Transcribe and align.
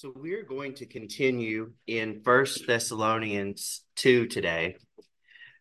So 0.00 0.14
we're 0.16 0.44
going 0.44 0.72
to 0.76 0.86
continue 0.86 1.72
in 1.86 2.22
First 2.22 2.66
Thessalonians 2.66 3.82
2 3.96 4.28
today. 4.28 4.76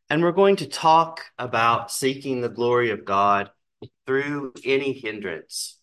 And 0.10 0.24
we're 0.24 0.32
going 0.32 0.56
to 0.58 0.66
talk 0.66 1.26
about 1.38 1.92
seeking 1.92 2.40
the 2.40 2.48
glory 2.48 2.92
of 2.92 3.04
God 3.04 3.50
through 4.08 4.54
any 4.64 4.94
hindrance. 4.94 5.78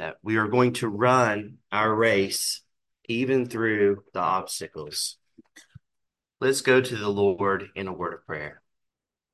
That 0.00 0.16
we 0.24 0.36
are 0.36 0.48
going 0.48 0.72
to 0.72 0.88
run 0.88 1.58
our 1.70 1.94
race 1.94 2.60
even 3.08 3.46
through 3.46 4.02
the 4.12 4.18
obstacles. 4.18 5.16
Let's 6.40 6.62
go 6.62 6.80
to 6.80 6.96
the 6.96 7.08
Lord 7.08 7.68
in 7.76 7.86
a 7.86 7.92
word 7.92 8.14
of 8.14 8.26
prayer. 8.26 8.62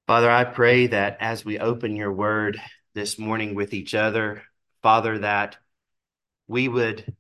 Father, 0.06 0.30
I 0.30 0.44
pray 0.44 0.88
that 0.88 1.16
as 1.20 1.42
we 1.42 1.58
open 1.58 1.96
your 1.96 2.12
word 2.12 2.60
this 2.92 3.18
morning 3.18 3.54
with 3.54 3.72
each 3.72 3.94
other, 3.94 4.42
Father, 4.82 5.20
that 5.20 5.56
we 6.48 6.68
would 6.68 7.14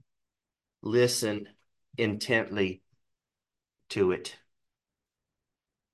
listen 0.82 1.48
intently 1.96 2.82
to 3.90 4.12
it. 4.12 4.36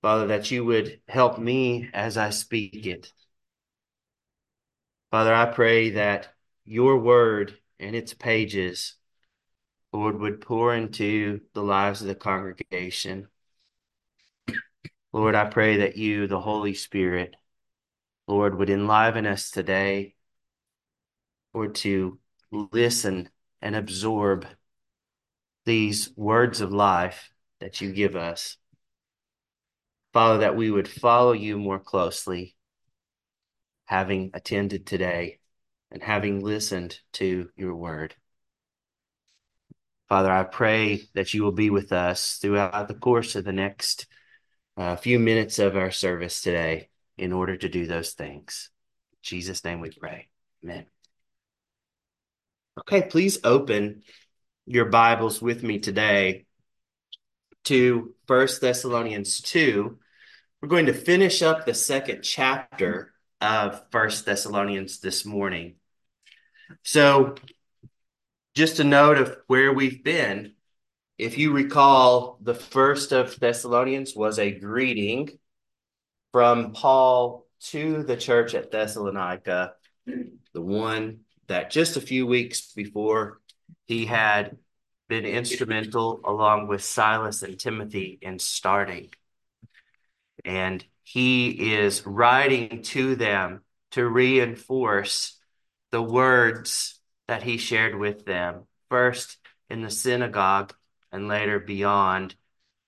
Father, 0.01 0.27
that 0.27 0.51
you 0.51 0.63
would 0.65 1.01
help 1.07 1.39
me 1.39 1.89
as 1.93 2.17
I 2.17 2.29
speak 2.29 2.85
it. 2.85 3.11
Father, 5.11 5.33
I 5.33 5.45
pray 5.45 5.91
that 5.91 6.27
your 6.65 6.97
word 6.97 7.57
and 7.79 7.95
its 7.95 8.13
pages, 8.13 8.95
Lord, 9.91 10.19
would 10.19 10.41
pour 10.41 10.75
into 10.75 11.41
the 11.53 11.63
lives 11.63 12.01
of 12.01 12.07
the 12.07 12.15
congregation. 12.15 13.27
Lord, 15.13 15.35
I 15.35 15.45
pray 15.45 15.77
that 15.77 15.97
you, 15.97 16.27
the 16.27 16.41
Holy 16.41 16.73
Spirit, 16.73 17.35
Lord, 18.27 18.57
would 18.57 18.69
enliven 18.69 19.25
us 19.25 19.49
today, 19.49 20.15
or 21.53 21.69
to 21.69 22.19
listen 22.51 23.29
and 23.61 23.75
absorb 23.75 24.45
these 25.65 26.09
words 26.15 26.61
of 26.61 26.71
life 26.71 27.29
that 27.59 27.81
you 27.81 27.91
give 27.91 28.15
us. 28.15 28.57
Father, 30.13 30.39
that 30.39 30.55
we 30.55 30.71
would 30.71 30.87
follow 30.87 31.33
you 31.33 31.57
more 31.57 31.79
closely, 31.79 32.55
having 33.85 34.31
attended 34.33 34.85
today 34.85 35.39
and 35.91 36.01
having 36.01 36.43
listened 36.43 36.99
to 37.13 37.49
your 37.55 37.75
word. 37.75 38.15
Father, 40.07 40.31
I 40.31 40.43
pray 40.43 41.01
that 41.15 41.33
you 41.33 41.43
will 41.43 41.51
be 41.51 41.69
with 41.69 41.91
us 41.91 42.37
throughout 42.37 42.87
the 42.87 42.93
course 42.93 43.35
of 43.35 43.43
the 43.43 43.51
next 43.51 44.07
uh, 44.77 44.95
few 44.95 45.19
minutes 45.19 45.57
of 45.57 45.75
our 45.75 45.91
service 45.91 46.41
today 46.41 46.89
in 47.17 47.33
order 47.33 47.57
to 47.57 47.69
do 47.69 47.87
those 47.87 48.11
things. 48.11 48.69
In 49.13 49.17
Jesus' 49.23 49.63
name 49.63 49.79
we 49.79 49.89
pray. 49.89 50.27
Amen. 50.63 50.85
Okay, 52.79 53.03
please 53.03 53.39
open 53.43 54.03
your 54.67 54.85
Bibles 54.85 55.41
with 55.41 55.61
me 55.61 55.77
today 55.77 56.45
to 57.65 58.15
First 58.25 58.61
Thessalonians 58.61 59.39
2. 59.41 59.99
We're 60.59 60.67
going 60.67 60.87
to 60.87 60.93
finish 60.93 61.43
up 61.43 61.65
the 61.65 61.75
second 61.75 62.23
chapter 62.23 63.13
of 63.39 63.83
First 63.91 64.25
Thessalonians 64.25 65.01
this 65.01 65.23
morning. 65.23 65.75
So, 66.81 67.35
just 68.55 68.79
a 68.79 68.83
note 68.83 69.19
of 69.19 69.37
where 69.45 69.71
we've 69.71 70.03
been. 70.03 70.53
If 71.19 71.37
you 71.37 71.51
recall, 71.51 72.39
the 72.41 72.55
first 72.55 73.11
of 73.11 73.39
Thessalonians 73.39 74.15
was 74.15 74.39
a 74.39 74.51
greeting 74.51 75.37
from 76.31 76.73
Paul 76.73 77.45
to 77.67 78.01
the 78.01 78.17
church 78.17 78.55
at 78.55 78.71
Thessalonica, 78.71 79.73
the 80.07 80.61
one 80.61 81.19
that 81.47 81.69
just 81.69 81.97
a 81.97 82.01
few 82.01 82.25
weeks 82.25 82.73
before 82.73 83.41
he 83.85 84.05
had 84.05 84.57
been 85.07 85.25
instrumental 85.25 86.19
along 86.25 86.67
with 86.67 86.83
Silas 86.83 87.43
and 87.43 87.59
Timothy 87.59 88.17
in 88.21 88.39
starting. 88.39 89.09
And 90.43 90.83
he 91.03 91.75
is 91.75 92.05
writing 92.05 92.81
to 92.83 93.15
them 93.15 93.61
to 93.91 94.07
reinforce 94.07 95.39
the 95.91 96.01
words 96.01 96.99
that 97.27 97.43
he 97.43 97.57
shared 97.57 97.95
with 97.95 98.25
them, 98.25 98.63
first 98.89 99.37
in 99.69 99.81
the 99.81 99.89
synagogue 99.89 100.73
and 101.11 101.27
later 101.27 101.59
beyond 101.59 102.35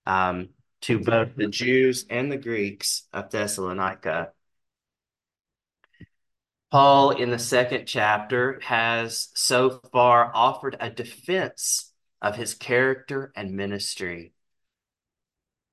um, 0.05 0.49
to 0.81 0.99
both 0.99 1.35
the 1.35 1.47
Jews 1.47 2.05
and 2.09 2.31
the 2.31 2.38
Greeks 2.38 3.07
of 3.13 3.29
Thessalonica. 3.29 4.31
Paul, 6.69 7.11
in 7.11 7.29
the 7.29 7.39
second 7.39 7.85
chapter, 7.85 8.59
has 8.61 9.29
so 9.33 9.81
far 9.94 10.31
offered 10.33 10.75
a 10.79 10.89
defense 10.89 11.94
of 12.22 12.35
his 12.35 12.53
character 12.53 13.31
and 13.35 13.55
ministry 13.55 14.33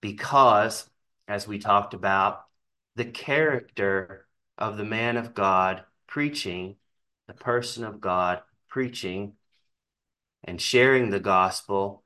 because, 0.01 0.89
as 1.27 1.49
we 1.49 1.59
talked 1.59 1.95
about, 1.95 2.45
the 2.95 3.07
character 3.07 4.29
of 4.57 4.77
the 4.77 4.85
man 4.85 5.17
of 5.17 5.35
God 5.35 5.83
preaching, 6.07 6.77
the 7.27 7.35
person 7.35 7.83
of 7.83 8.01
God 8.01 8.43
preaching 8.69 9.33
and 10.45 10.61
sharing 10.61 11.11
the 11.11 11.19
gospel 11.19 12.05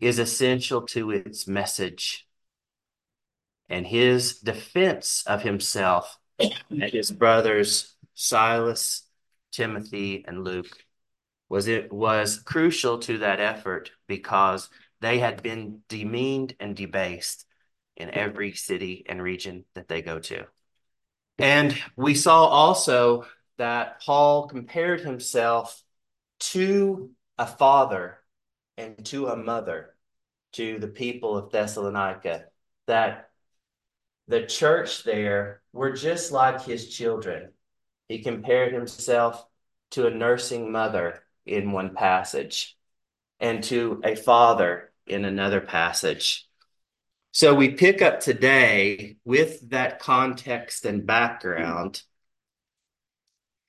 is 0.00 0.18
essential 0.18 0.82
to 0.82 1.12
its 1.12 1.46
message. 1.46 2.26
And 3.68 3.86
his 3.86 4.40
defense 4.40 5.22
of 5.28 5.42
himself 5.42 6.18
and 6.38 6.82
his 6.82 7.12
brothers 7.12 7.94
Silas, 8.14 9.02
Timothy, 9.52 10.24
and 10.26 10.44
Luke 10.44 10.84
was 11.48 11.66
it 11.66 11.92
was 11.92 12.38
crucial 12.38 12.98
to 13.00 13.18
that 13.18 13.40
effort 13.40 13.90
because 14.06 14.70
they 15.00 15.18
had 15.18 15.42
been 15.42 15.80
demeaned 15.88 16.54
and 16.60 16.76
debased 16.76 17.46
in 17.96 18.10
every 18.10 18.52
city 18.52 19.04
and 19.08 19.22
region 19.22 19.64
that 19.74 19.88
they 19.88 20.02
go 20.02 20.18
to. 20.20 20.46
And 21.38 21.76
we 21.96 22.14
saw 22.14 22.44
also 22.46 23.26
that 23.58 24.00
Paul 24.00 24.46
compared 24.48 25.00
himself 25.00 25.82
to 26.40 27.10
a 27.38 27.46
father 27.46 28.18
and 28.76 29.04
to 29.06 29.28
a 29.28 29.36
mother 29.36 29.94
to 30.52 30.78
the 30.78 30.88
people 30.88 31.36
of 31.36 31.50
Thessalonica, 31.50 32.44
that 32.86 33.30
the 34.28 34.46
church 34.46 35.04
there 35.04 35.62
were 35.72 35.92
just 35.92 36.32
like 36.32 36.62
his 36.62 36.88
children. 36.88 37.52
He 38.10 38.18
compared 38.18 38.72
himself 38.72 39.46
to 39.92 40.08
a 40.08 40.10
nursing 40.10 40.72
mother 40.72 41.22
in 41.46 41.70
one 41.70 41.94
passage 41.94 42.76
and 43.38 43.62
to 43.64 44.00
a 44.02 44.16
father 44.16 44.90
in 45.06 45.24
another 45.24 45.60
passage. 45.60 46.48
So 47.30 47.54
we 47.54 47.70
pick 47.70 48.02
up 48.02 48.18
today 48.18 49.18
with 49.24 49.70
that 49.70 50.00
context 50.00 50.86
and 50.86 51.06
background. 51.06 52.02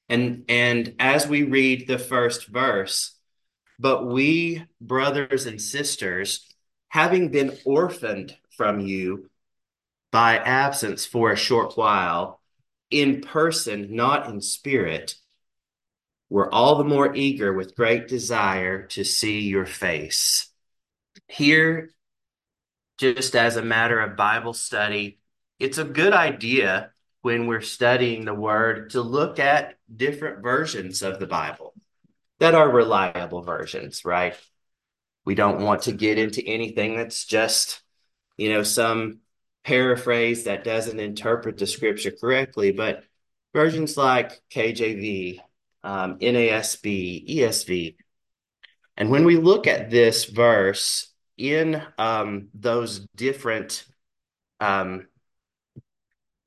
And, 0.10 0.46
and 0.50 0.96
as 0.98 1.28
we 1.28 1.44
read 1.44 1.86
the 1.86 2.00
first 2.00 2.48
verse, 2.48 3.16
but 3.78 4.08
we, 4.08 4.66
brothers 4.82 5.46
and 5.46 5.62
sisters, 5.62 6.50
having 6.88 7.30
been 7.30 7.60
orphaned 7.64 8.36
from 8.58 8.80
you 8.80 9.30
by 10.12 10.38
absence 10.38 11.06
for 11.06 11.32
a 11.32 11.38
short 11.38 11.78
while, 11.78 12.41
in 12.92 13.22
person, 13.22 13.96
not 13.96 14.28
in 14.28 14.42
spirit, 14.42 15.16
we're 16.30 16.50
all 16.50 16.76
the 16.76 16.84
more 16.84 17.16
eager 17.16 17.52
with 17.52 17.76
great 17.76 18.08
desire 18.08 18.86
to 18.88 19.04
see 19.04 19.42
your 19.42 19.66
face. 19.66 20.50
Here, 21.28 21.90
just 22.98 23.36
as 23.36 23.58
a 23.58 23.62
matter 23.62 24.00
of 24.00 24.16
Bible 24.16 24.54
study, 24.54 25.20
it's 25.60 25.78
a 25.78 25.84
good 25.84 26.14
idea 26.14 26.92
when 27.22 27.48
we're 27.48 27.62
studying 27.62 28.26
the 28.26 28.34
word 28.34 28.92
to 28.92 29.02
look 29.02 29.40
at 29.40 29.76
different 29.94 30.42
versions 30.42 31.02
of 31.02 31.20
the 31.20 31.28
Bible 31.28 31.74
that 32.40 32.56
are 32.56 32.70
reliable 32.70 33.42
versions, 33.42 34.04
right? 34.06 34.36
We 35.26 35.36
don't 35.36 35.62
want 35.62 35.84
to 35.84 35.92
get 35.92 36.18
into 36.18 36.46
anything 36.46 36.98
that's 36.98 37.26
just, 37.26 37.82
you 38.38 38.54
know, 38.54 38.64
some 38.64 39.21
paraphrase 39.64 40.46
that 40.46 40.64
doesn't 40.64 41.00
interpret 41.00 41.58
the 41.58 41.68
scripture 41.68 42.12
correctly, 42.12 42.72
but 42.72 43.04
versions 43.54 43.98
like 43.98 44.42
KJV, 44.52 45.40
um, 45.84 46.20
NASB, 46.20 47.38
ESV. 47.38 47.96
And 48.98 49.10
when 49.10 49.26
we 49.26 49.38
look 49.38 49.68
at 49.68 49.90
this 49.90 50.26
verse 50.26 51.12
in 51.38 51.82
um, 51.98 52.50
those 52.54 53.00
different 53.16 53.86
um, 54.60 55.08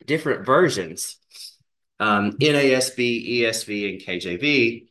different 0.07 0.47
versions, 0.47 1.17
um, 1.99 2.33
NASB, 2.33 3.41
ESV, 3.41 3.91
and 3.91 4.01
KJV, 4.01 4.89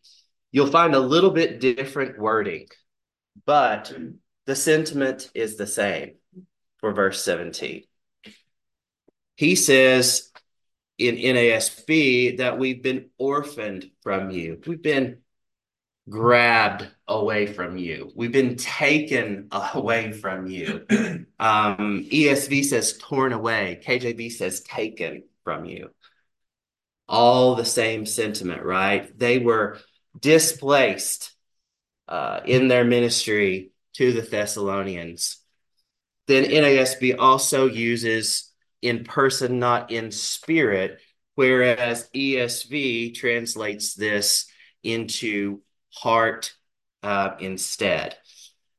you'll 0.52 0.68
find 0.68 0.96
a 0.96 1.00
little 1.00 1.30
bit 1.30 1.62
different 1.62 2.20
wording, 2.20 2.68
but 3.46 3.94
the 4.46 4.56
sentiment 4.56 5.30
is 5.34 5.56
the 5.56 5.68
same 5.68 6.16
for 6.80 6.92
verse 6.92 7.24
17. 7.24 7.84
He 9.36 9.56
says 9.56 10.32
in 10.98 11.16
NASB 11.16 12.38
that 12.38 12.58
we've 12.58 12.84
been 12.84 13.10
orphaned 13.18 13.90
from 14.02 14.30
you. 14.30 14.62
We've 14.66 14.82
been 14.82 15.20
grabbed 16.10 16.88
away 17.08 17.48
from 17.48 17.78
you. 17.78 18.12
We've 18.16 18.32
been 18.32 18.56
taken 18.56 19.48
away 19.52 20.12
from 20.12 20.48
you. 20.48 20.86
Um, 21.40 22.08
ESV 22.10 22.64
says 22.64 22.98
torn 22.98 23.34
away. 23.34 23.82
KJV 23.86 24.32
says 24.32 24.62
taken 24.62 25.24
from 25.44 25.66
you. 25.66 25.90
All 27.10 27.56
the 27.56 27.66
same 27.66 28.06
sentiment, 28.06 28.64
right? 28.64 29.18
They 29.18 29.40
were 29.40 29.80
displaced 30.18 31.34
uh, 32.08 32.40
in 32.46 32.70
their 32.70 32.86
ministry 32.86 33.72
to 33.96 34.14
the 34.14 34.22
Thessalonians. 34.22 35.38
Then 36.28 36.46
NASB 36.46 37.18
also 37.20 37.66
uses 37.66 38.53
in 38.84 39.06
person, 39.06 39.60
not 39.60 39.92
in 39.92 40.12
spirit, 40.12 41.00
whereas 41.36 42.10
ESV 42.14 43.16
translates 43.16 43.94
this 43.94 44.46
into 44.84 45.62
heart 45.90 46.54
uh, 47.02 47.32
instead. 47.40 48.18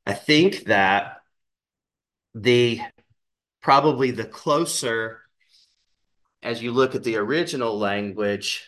I 0.07 0.13
think 0.13 0.65
that 0.65 1.17
the 2.35 2.81
probably 3.63 4.11
the 4.11 4.27
closer 4.27 5.21
as 6.43 6.63
you 6.63 6.73
look 6.73 6.95
at 6.95 7.03
the 7.03 7.17
original 7.17 7.79
language 7.79 8.67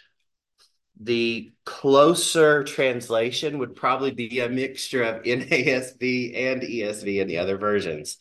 the 0.98 1.52
closer 1.64 2.64
translation 2.64 3.58
would 3.58 3.76
probably 3.76 4.12
be 4.12 4.40
a 4.40 4.48
mixture 4.48 5.02
of 5.02 5.22
NASB 5.24 6.34
and 6.34 6.62
ESV 6.62 7.20
and 7.20 7.30
the 7.30 7.38
other 7.38 7.58
versions. 7.58 8.16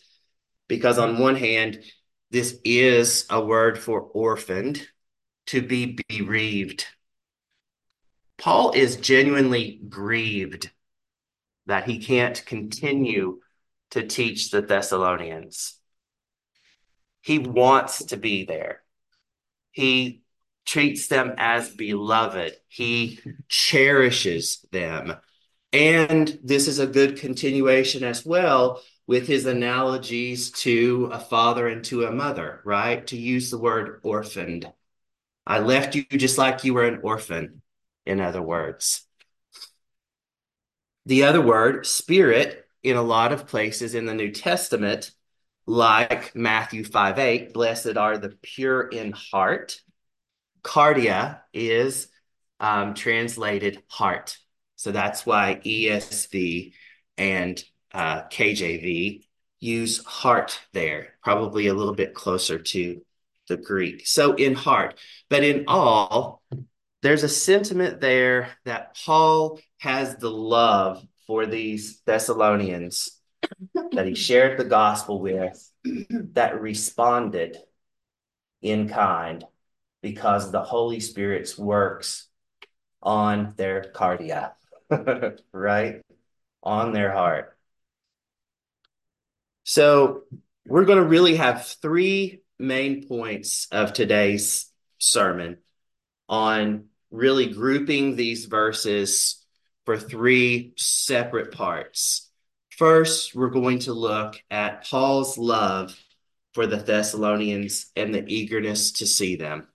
Because 0.67 0.97
on 0.97 1.19
one 1.19 1.35
hand, 1.35 1.79
this 2.35 2.59
is 2.65 3.25
a 3.29 3.39
word 3.39 3.79
for 3.79 4.01
orphaned, 4.01 4.85
to 5.45 5.61
be 5.61 5.97
bereaved. 6.09 6.85
Paul 8.37 8.73
is 8.73 8.97
genuinely 8.97 9.79
grieved 9.87 10.69
that 11.65 11.85
he 11.85 11.99
can't 11.99 12.45
continue 12.45 13.39
to 13.91 14.05
teach 14.05 14.51
the 14.51 14.61
Thessalonians. 14.61 15.79
He 17.21 17.39
wants 17.39 18.03
to 18.07 18.17
be 18.17 18.43
there. 18.43 18.83
He 19.71 20.21
treats 20.65 21.07
them 21.07 21.35
as 21.37 21.69
beloved. 21.69 22.51
He 22.67 23.21
cherishes 23.47 24.65
them. 24.73 25.15
And 25.71 26.37
this 26.43 26.67
is 26.67 26.79
a 26.79 26.85
good 26.85 27.17
continuation 27.17 28.03
as 28.03 28.25
well 28.25 28.81
with 29.07 29.27
his 29.27 29.45
analogies 29.45 30.51
to 30.51 31.09
a 31.13 31.19
father 31.19 31.67
and 31.67 31.83
to 31.85 32.05
a 32.05 32.11
mother, 32.11 32.61
right? 32.65 33.05
To 33.07 33.17
use 33.17 33.51
the 33.51 33.57
word 33.57 33.99
orphaned. 34.03 34.71
I 35.45 35.59
left 35.59 35.95
you 35.95 36.03
just 36.03 36.37
like 36.37 36.63
you 36.63 36.73
were 36.73 36.87
an 36.87 37.01
orphan, 37.03 37.61
in 38.05 38.19
other 38.19 38.41
words. 38.41 39.05
The 41.05 41.23
other 41.23 41.41
word, 41.41 41.85
spirit, 41.85 42.67
in 42.81 42.97
a 42.97 43.03
lot 43.03 43.31
of 43.31 43.47
places 43.47 43.93
in 43.93 44.05
the 44.05 44.13
New 44.13 44.31
Testament, 44.31 45.11
like 45.67 46.35
Matthew 46.35 46.83
5 46.83 47.19
8, 47.19 47.53
blessed 47.53 47.97
are 47.97 48.17
the 48.17 48.35
pure 48.41 48.87
in 48.87 49.11
heart 49.11 49.81
Cardia 50.65 51.41
is 51.53 52.07
um, 52.59 52.95
translated 52.95 53.81
heart. 53.87 54.37
So 54.75 54.91
that's 54.91 55.25
why 55.25 55.61
ESV 55.63 56.73
and 57.17 57.63
uh, 57.95 58.23
KJV 58.27 59.23
use 59.61 60.03
heart 60.03 60.59
there, 60.73 61.13
probably 61.23 61.67
a 61.67 61.73
little 61.73 61.95
bit 61.95 62.13
closer 62.13 62.59
to 62.59 63.01
the 63.47 63.57
Greek. 63.57 64.05
So 64.05 64.33
in 64.33 64.53
heart, 64.53 64.99
but 65.29 65.43
in 65.43 65.63
all, 65.67 66.41
there's 67.01 67.23
a 67.23 67.29
sentiment 67.29 68.01
there 68.01 68.49
that 68.65 68.97
Paul 69.05 69.59
has 69.77 70.17
the 70.17 70.29
love 70.29 71.05
for 71.25 71.45
these 71.45 72.01
Thessalonians 72.01 73.21
that 73.93 74.07
he 74.07 74.15
shared 74.15 74.59
the 74.59 74.65
gospel 74.65 75.21
with 75.21 75.71
that 76.11 76.59
responded 76.59 77.57
in 78.61 78.89
kind 78.89 79.45
because 80.01 80.51
the 80.51 80.63
Holy 80.63 80.99
Spirit's 80.99 81.57
works 81.57 82.27
on 83.01 83.53
their 83.55 83.91
cardia, 83.95 84.53
right? 85.53 86.01
On 86.63 86.91
their 86.91 87.13
heart. 87.13 87.54
So 89.65 90.21
we're 90.67 90.85
going 90.85 90.99
to 90.99 91.09
really 91.09 91.37
have 91.37 91.65
three 91.65 92.43
main 92.59 93.07
points 93.07 93.67
of 93.71 93.93
today's 93.93 94.71
sermon 94.99 95.57
on 96.29 96.85
really 97.09 97.47
grouping 97.47 98.15
these 98.15 98.45
verses 98.45 99.43
for 99.85 99.97
three 99.97 100.73
separate 100.77 101.51
parts. 101.51 102.29
First, 102.77 103.33
we're 103.33 103.49
going 103.49 103.79
to 103.79 103.93
look 103.93 104.35
at 104.51 104.85
Paul's 104.85 105.35
love 105.35 105.99
for 106.53 106.67
the 106.67 106.77
Thessalonians 106.77 107.87
and 107.95 108.13
the 108.13 108.23
eagerness 108.27 108.91
to 108.93 109.07
see 109.07 109.35
them. 109.35 109.67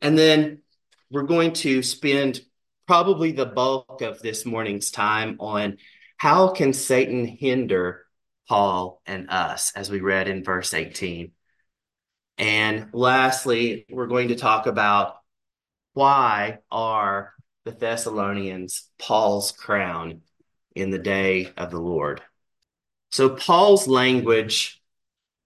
And 0.00 0.16
then 0.16 0.62
we're 1.10 1.24
going 1.24 1.52
to 1.52 1.82
spend 1.82 2.40
probably 2.86 3.32
the 3.32 3.46
bulk 3.46 4.00
of 4.00 4.22
this 4.22 4.46
morning's 4.46 4.90
time 4.90 5.36
on 5.40 5.76
how 6.24 6.48
can 6.48 6.72
Satan 6.72 7.26
hinder 7.26 8.06
Paul 8.48 9.02
and 9.04 9.28
us, 9.28 9.72
as 9.76 9.90
we 9.90 10.00
read 10.00 10.26
in 10.26 10.42
verse 10.42 10.72
18. 10.72 11.32
And 12.38 12.88
lastly, 12.94 13.84
we're 13.90 14.06
going 14.06 14.28
to 14.28 14.34
talk 14.34 14.66
about 14.66 15.16
why 15.92 16.60
are 16.70 17.34
the 17.66 17.72
Thessalonians 17.72 18.88
Paul's 18.98 19.52
crown 19.52 20.22
in 20.74 20.88
the 20.88 20.98
day 20.98 21.52
of 21.58 21.70
the 21.70 21.78
Lord. 21.78 22.22
So 23.10 23.28
Paul's 23.28 23.86
language 23.86 24.82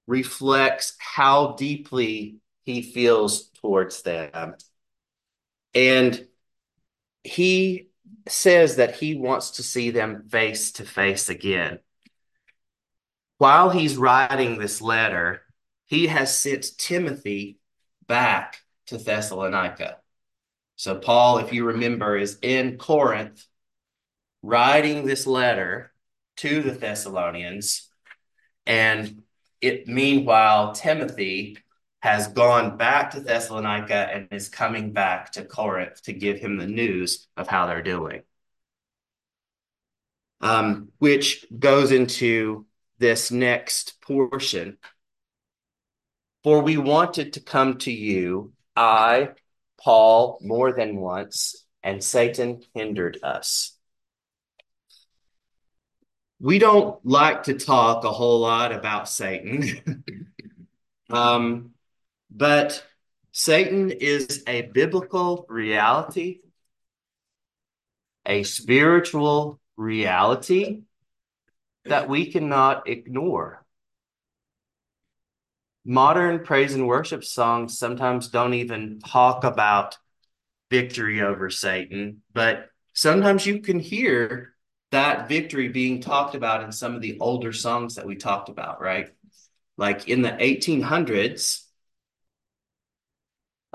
reflects 0.06 0.94
how 1.00 1.56
deeply 1.56 2.36
he 2.62 2.82
feels 2.82 3.48
towards 3.48 4.02
them. 4.02 4.54
And 5.74 6.24
he 7.24 7.87
says 8.26 8.76
that 8.76 8.96
he 8.96 9.14
wants 9.14 9.52
to 9.52 9.62
see 9.62 9.90
them 9.90 10.28
face 10.28 10.72
to 10.72 10.84
face 10.84 11.28
again. 11.28 11.78
While 13.38 13.70
he's 13.70 13.96
writing 13.96 14.58
this 14.58 14.82
letter, 14.82 15.42
he 15.86 16.08
has 16.08 16.38
sent 16.38 16.76
Timothy 16.76 17.58
back 18.06 18.58
to 18.86 18.98
Thessalonica. 18.98 19.98
So, 20.76 20.96
Paul, 20.96 21.38
if 21.38 21.52
you 21.52 21.64
remember, 21.64 22.16
is 22.16 22.38
in 22.42 22.78
Corinth 22.78 23.44
writing 24.42 25.06
this 25.06 25.26
letter 25.26 25.92
to 26.36 26.62
the 26.62 26.72
Thessalonians. 26.72 27.88
And 28.66 29.22
it 29.60 29.88
meanwhile, 29.88 30.72
Timothy 30.72 31.58
has 32.00 32.28
gone 32.28 32.76
back 32.76 33.10
to 33.10 33.20
Thessalonica 33.20 34.08
and 34.12 34.28
is 34.30 34.48
coming 34.48 34.92
back 34.92 35.32
to 35.32 35.44
Corinth 35.44 36.02
to 36.02 36.12
give 36.12 36.38
him 36.38 36.56
the 36.56 36.66
news 36.66 37.26
of 37.36 37.48
how 37.48 37.66
they're 37.66 37.82
doing. 37.82 38.22
Um, 40.40 40.90
which 40.98 41.46
goes 41.56 41.90
into 41.90 42.66
this 42.98 43.32
next 43.32 44.00
portion. 44.00 44.78
For 46.44 46.62
we 46.62 46.76
wanted 46.76 47.32
to 47.32 47.40
come 47.40 47.78
to 47.78 47.92
you, 47.92 48.52
I, 48.76 49.30
Paul, 49.82 50.38
more 50.40 50.72
than 50.72 50.96
once, 50.96 51.64
and 51.82 52.02
Satan 52.02 52.62
hindered 52.74 53.18
us. 53.24 53.76
We 56.40 56.60
don't 56.60 57.04
like 57.04 57.44
to 57.44 57.54
talk 57.54 58.04
a 58.04 58.12
whole 58.12 58.38
lot 58.38 58.70
about 58.70 59.08
Satan. 59.08 60.04
um, 61.10 61.72
but 62.30 62.84
Satan 63.32 63.90
is 63.90 64.42
a 64.46 64.62
biblical 64.62 65.46
reality, 65.48 66.40
a 68.26 68.42
spiritual 68.42 69.60
reality 69.76 70.82
that 71.84 72.08
we 72.08 72.30
cannot 72.30 72.88
ignore. 72.88 73.64
Modern 75.84 76.44
praise 76.44 76.74
and 76.74 76.86
worship 76.86 77.24
songs 77.24 77.78
sometimes 77.78 78.28
don't 78.28 78.54
even 78.54 79.00
talk 79.00 79.44
about 79.44 79.96
victory 80.70 81.22
over 81.22 81.48
Satan, 81.48 82.22
but 82.34 82.68
sometimes 82.92 83.46
you 83.46 83.60
can 83.60 83.78
hear 83.78 84.54
that 84.90 85.28
victory 85.28 85.68
being 85.68 86.00
talked 86.00 86.34
about 86.34 86.62
in 86.62 86.72
some 86.72 86.94
of 86.94 87.00
the 87.00 87.18
older 87.20 87.52
songs 87.52 87.94
that 87.94 88.06
we 88.06 88.16
talked 88.16 88.48
about, 88.48 88.80
right? 88.80 89.08
Like 89.76 90.08
in 90.08 90.22
the 90.22 90.30
1800s, 90.32 91.67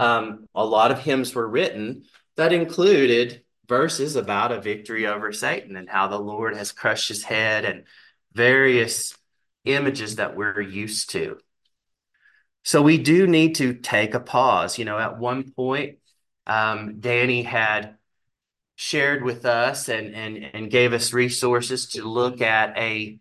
um, 0.03 0.48
a 0.53 0.65
lot 0.65 0.91
of 0.91 1.00
hymns 1.00 1.33
were 1.33 1.48
written 1.48 2.03
that 2.36 2.53
included 2.53 3.43
verses 3.67 4.15
about 4.15 4.51
a 4.51 4.62
victory 4.62 5.07
over 5.07 5.31
Satan 5.31 5.75
and 5.75 5.89
how 5.89 6.07
the 6.07 6.19
Lord 6.19 6.57
has 6.57 6.72
crushed 6.72 7.07
his 7.07 7.24
head 7.24 7.65
and 7.65 7.83
various 8.33 9.15
images 9.65 10.17
that 10.17 10.36
we're 10.36 10.60
used 10.62 11.12
to. 11.12 11.38
So 12.63 12.81
we 12.81 12.98
do 12.98 13.27
need 13.27 13.55
to 13.55 13.74
take 13.74 14.13
a 14.13 14.19
pause. 14.19 14.77
You 14.77 14.86
know, 14.86 14.98
at 14.98 15.19
one 15.19 15.51
point, 15.51 16.00
um, 16.48 17.00
Danny 17.00 17.43
had 17.43 17.98
shared 18.75 19.24
with 19.24 19.45
us 19.45 19.88
and 19.89 20.15
and 20.15 20.38
and 20.38 20.72
gave 20.72 20.93
us 20.93 21.13
resources 21.13 21.88
to 21.89 22.03
look 22.03 22.41
at 22.41 22.77
a 22.77 23.19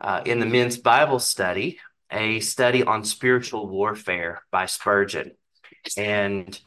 uh, 0.00 0.22
in 0.24 0.40
the 0.40 0.46
men's 0.46 0.78
Bible 0.78 1.18
study 1.18 1.78
a 2.10 2.40
study 2.40 2.82
on 2.82 3.04
spiritual 3.04 3.68
warfare 3.68 4.42
by 4.50 4.66
Spurgeon, 4.66 5.32
and 5.96 6.58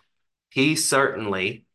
he 0.50 0.76
certainly 0.76 1.66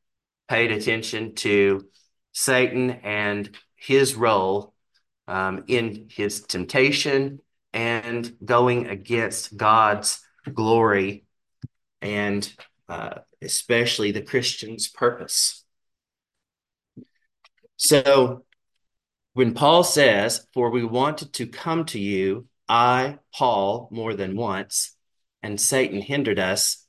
paid 0.49 0.73
attention 0.73 1.35
to 1.35 1.87
Satan 2.33 2.91
and 2.91 3.57
his 3.77 4.15
role 4.15 4.75
um, 5.29 5.65
in 5.69 6.09
his 6.11 6.43
temptation 6.43 7.41
and 7.73 8.33
going 8.45 8.89
against 8.89 9.57
God's 9.57 10.21
glory 10.53 11.25
and 12.01 12.53
uh, 12.89 13.21
especially 13.41 14.11
the 14.11 14.23
Christian's 14.23 14.89
purpose. 14.89 15.65
So 17.77 18.45
when 19.35 19.55
Paul 19.55 19.85
says, 19.85 20.47
For 20.53 20.71
we 20.71 20.85
wanted 20.85 21.33
to 21.35 21.47
come 21.47 21.85
to 21.87 21.99
you, 21.99 22.47
I, 22.69 23.19
Paul, 23.35 23.89
more 23.91 24.15
than 24.15 24.37
once, 24.37 24.97
and 25.43 25.61
Satan 25.61 26.01
hindered 26.01 26.39
us. 26.39 26.82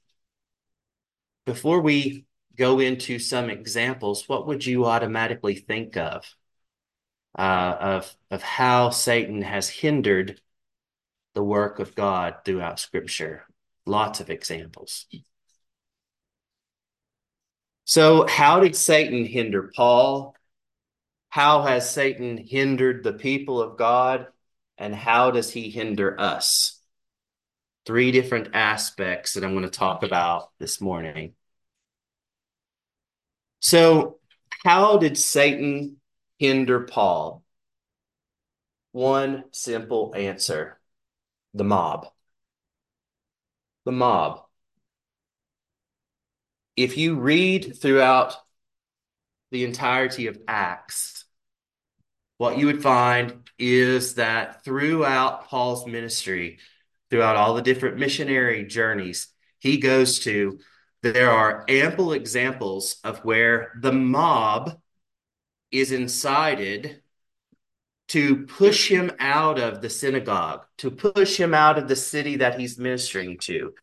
Before 1.45 1.81
we 1.81 2.25
go 2.55 2.79
into 2.79 3.19
some 3.19 3.49
examples, 3.49 4.27
what 4.29 4.47
would 4.47 4.65
you 4.65 4.85
automatically 4.85 5.55
think 5.55 5.97
of? 5.97 6.25
Uh, 7.37 7.75
of 7.79 8.15
of 8.29 8.43
how 8.43 8.91
Satan 8.91 9.41
has 9.41 9.67
hindered 9.67 10.39
the 11.33 11.43
work 11.43 11.79
of 11.79 11.95
God 11.95 12.35
throughout 12.45 12.79
Scripture. 12.79 13.47
Lots 13.85 14.19
of 14.19 14.29
examples. 14.29 15.07
So, 17.85 18.27
how 18.27 18.59
did 18.59 18.75
Satan 18.75 19.25
hinder 19.25 19.71
Paul? 19.75 20.35
How 21.29 21.63
has 21.63 21.89
Satan 21.89 22.37
hindered 22.37 23.03
the 23.03 23.13
people 23.13 23.61
of 23.61 23.77
God? 23.77 24.27
And 24.77 24.95
how 24.95 25.31
does 25.31 25.51
he 25.51 25.69
hinder 25.69 26.19
us? 26.19 26.79
Three 27.85 28.11
different 28.11 28.49
aspects 28.53 29.33
that 29.33 29.43
I'm 29.43 29.51
going 29.51 29.63
to 29.63 29.69
talk 29.69 30.03
about 30.03 30.49
this 30.59 30.79
morning. 30.79 31.33
So, 33.59 34.19
how 34.63 34.97
did 34.97 35.17
Satan 35.17 35.97
hinder 36.37 36.81
Paul? 36.81 37.43
One 38.91 39.45
simple 39.51 40.13
answer 40.15 40.79
the 41.53 41.63
mob. 41.63 42.07
The 43.85 43.91
mob. 43.91 44.45
If 46.75 46.97
you 46.97 47.15
read 47.15 47.77
throughout 47.79 48.35
the 49.51 49.63
entirety 49.65 50.27
of 50.27 50.39
Acts, 50.47 51.25
what 52.37 52.57
you 52.57 52.65
would 52.65 52.81
find 52.81 53.47
is 53.59 54.15
that 54.15 54.63
throughout 54.63 55.47
Paul's 55.47 55.85
ministry, 55.85 56.59
throughout 57.13 57.35
all 57.35 57.53
the 57.53 57.61
different 57.61 57.99
missionary 57.99 58.65
journeys 58.65 59.27
he 59.59 59.77
goes 59.77 60.17
to, 60.21 60.57
there 61.03 61.29
are 61.29 61.63
ample 61.69 62.11
examples 62.11 62.95
of 63.03 63.23
where 63.23 63.71
the 63.83 63.91
mob 63.91 64.81
is 65.69 65.91
incited 65.91 67.03
to 68.07 68.47
push 68.47 68.89
him 68.89 69.11
out 69.19 69.59
of 69.59 69.79
the 69.83 69.91
synagogue, 69.91 70.65
to 70.79 70.89
push 70.89 71.39
him 71.39 71.53
out 71.53 71.77
of 71.77 71.87
the 71.87 71.95
city 71.95 72.37
that 72.37 72.59
he's 72.59 72.79
ministering 72.79 73.37
to, 73.37 73.75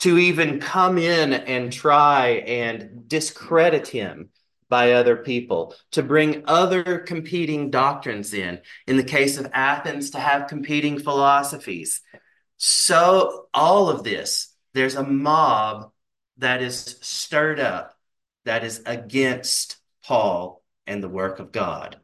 to 0.00 0.18
even 0.18 0.60
come 0.60 0.98
in 0.98 1.32
and 1.32 1.72
try 1.72 2.42
and 2.46 3.08
discredit 3.08 3.88
him 3.88 4.28
by 4.68 4.92
other 4.92 5.16
people, 5.16 5.74
to 5.92 6.02
bring 6.02 6.42
other 6.46 6.98
competing 6.98 7.70
doctrines 7.70 8.34
in. 8.34 8.60
In 8.86 8.98
the 8.98 9.04
case 9.04 9.38
of 9.38 9.50
Athens, 9.54 10.10
to 10.10 10.18
have 10.18 10.48
competing 10.48 10.98
philosophies. 10.98 12.02
So, 12.66 13.48
all 13.52 13.90
of 13.90 14.04
this, 14.04 14.56
there's 14.72 14.94
a 14.94 15.02
mob 15.02 15.92
that 16.38 16.62
is 16.62 16.98
stirred 17.02 17.60
up 17.60 17.94
that 18.46 18.64
is 18.64 18.82
against 18.86 19.76
Paul 20.02 20.64
and 20.86 21.02
the 21.02 21.08
work 21.10 21.40
of 21.40 21.52
God. 21.52 22.00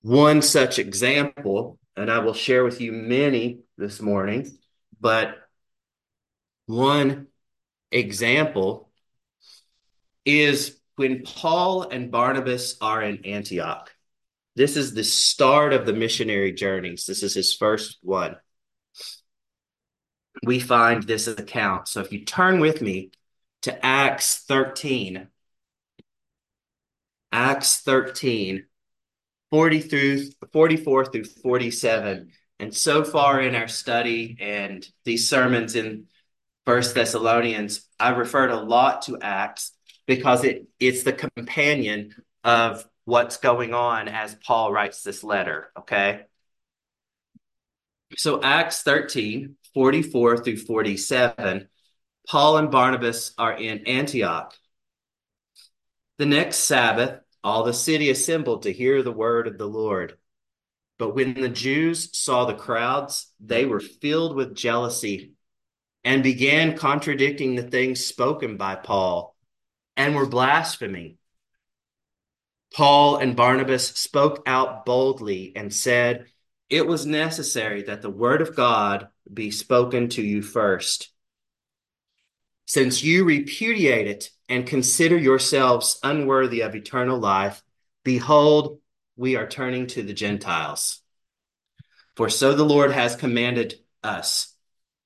One 0.00 0.40
such 0.40 0.78
example, 0.78 1.78
and 1.96 2.10
I 2.10 2.20
will 2.20 2.32
share 2.32 2.64
with 2.64 2.80
you 2.80 2.92
many 2.92 3.60
this 3.76 4.00
morning, 4.00 4.50
but 4.98 5.34
one 6.64 7.26
example 7.92 8.88
is 10.24 10.80
when 10.96 11.24
Paul 11.24 11.82
and 11.82 12.10
Barnabas 12.10 12.78
are 12.80 13.02
in 13.02 13.26
Antioch. 13.26 13.94
This 14.56 14.78
is 14.78 14.94
the 14.94 15.04
start 15.04 15.74
of 15.74 15.84
the 15.84 15.92
missionary 15.92 16.52
journeys. 16.52 17.04
This 17.04 17.22
is 17.22 17.34
his 17.34 17.54
first 17.54 17.98
one. 18.00 18.36
We 20.42 20.60
find 20.60 21.02
this 21.02 21.26
account. 21.26 21.88
So 21.88 22.00
if 22.00 22.12
you 22.12 22.24
turn 22.24 22.60
with 22.60 22.80
me 22.80 23.10
to 23.62 23.84
Acts 23.84 24.44
13, 24.48 25.28
Acts 27.32 27.80
13, 27.80 28.64
40 29.50 29.80
through 29.80 30.24
44 30.52 31.04
through 31.06 31.24
47. 31.24 32.30
And 32.58 32.74
so 32.74 33.04
far 33.04 33.40
in 33.40 33.54
our 33.54 33.68
study 33.68 34.36
and 34.40 34.86
these 35.04 35.28
sermons 35.28 35.74
in 35.76 36.06
First 36.66 36.94
Thessalonians, 36.94 37.86
I 37.98 38.10
referred 38.10 38.50
a 38.50 38.60
lot 38.60 39.02
to 39.02 39.18
Acts 39.20 39.72
because 40.06 40.44
it 40.44 40.66
it's 40.78 41.02
the 41.02 41.12
companion 41.12 42.14
of 42.44 42.86
what's 43.04 43.38
going 43.38 43.74
on 43.74 44.08
as 44.08 44.34
Paul 44.34 44.72
writes 44.72 45.02
this 45.02 45.24
letter. 45.24 45.70
Okay. 45.78 46.22
So 48.16 48.42
Acts 48.42 48.82
13, 48.82 49.56
44 49.74 50.38
through 50.38 50.56
47, 50.58 51.68
Paul 52.28 52.56
and 52.58 52.70
Barnabas 52.70 53.32
are 53.38 53.52
in 53.52 53.86
Antioch. 53.86 54.54
The 56.18 56.26
next 56.26 56.58
Sabbath, 56.58 57.20
all 57.42 57.64
the 57.64 57.72
city 57.72 58.10
assembled 58.10 58.62
to 58.62 58.72
hear 58.72 59.02
the 59.02 59.12
word 59.12 59.46
of 59.46 59.58
the 59.58 59.68
Lord. 59.68 60.16
But 60.98 61.14
when 61.14 61.34
the 61.34 61.48
Jews 61.48 62.16
saw 62.16 62.44
the 62.44 62.54
crowds, 62.54 63.32
they 63.40 63.64
were 63.64 63.80
filled 63.80 64.36
with 64.36 64.54
jealousy 64.54 65.32
and 66.04 66.22
began 66.22 66.76
contradicting 66.76 67.54
the 67.54 67.62
things 67.62 68.04
spoken 68.04 68.56
by 68.56 68.74
Paul 68.74 69.34
and 69.96 70.14
were 70.14 70.26
blaspheming. 70.26 71.16
Paul 72.74 73.16
and 73.16 73.34
Barnabas 73.34 73.88
spoke 73.88 74.42
out 74.46 74.84
boldly 74.84 75.52
and 75.56 75.72
said, 75.72 76.26
It 76.70 76.86
was 76.86 77.04
necessary 77.04 77.82
that 77.82 78.00
the 78.00 78.10
word 78.10 78.40
of 78.40 78.54
God 78.54 79.08
be 79.32 79.50
spoken 79.50 80.08
to 80.10 80.22
you 80.22 80.40
first. 80.40 81.10
Since 82.66 83.02
you 83.02 83.24
repudiate 83.24 84.06
it 84.06 84.30
and 84.48 84.66
consider 84.66 85.18
yourselves 85.18 85.98
unworthy 86.04 86.60
of 86.60 86.76
eternal 86.76 87.18
life, 87.18 87.62
behold, 88.04 88.78
we 89.16 89.34
are 89.34 89.48
turning 89.48 89.88
to 89.88 90.04
the 90.04 90.14
Gentiles. 90.14 91.02
For 92.14 92.28
so 92.28 92.54
the 92.54 92.64
Lord 92.64 92.92
has 92.92 93.16
commanded 93.16 93.74
us 94.02 94.54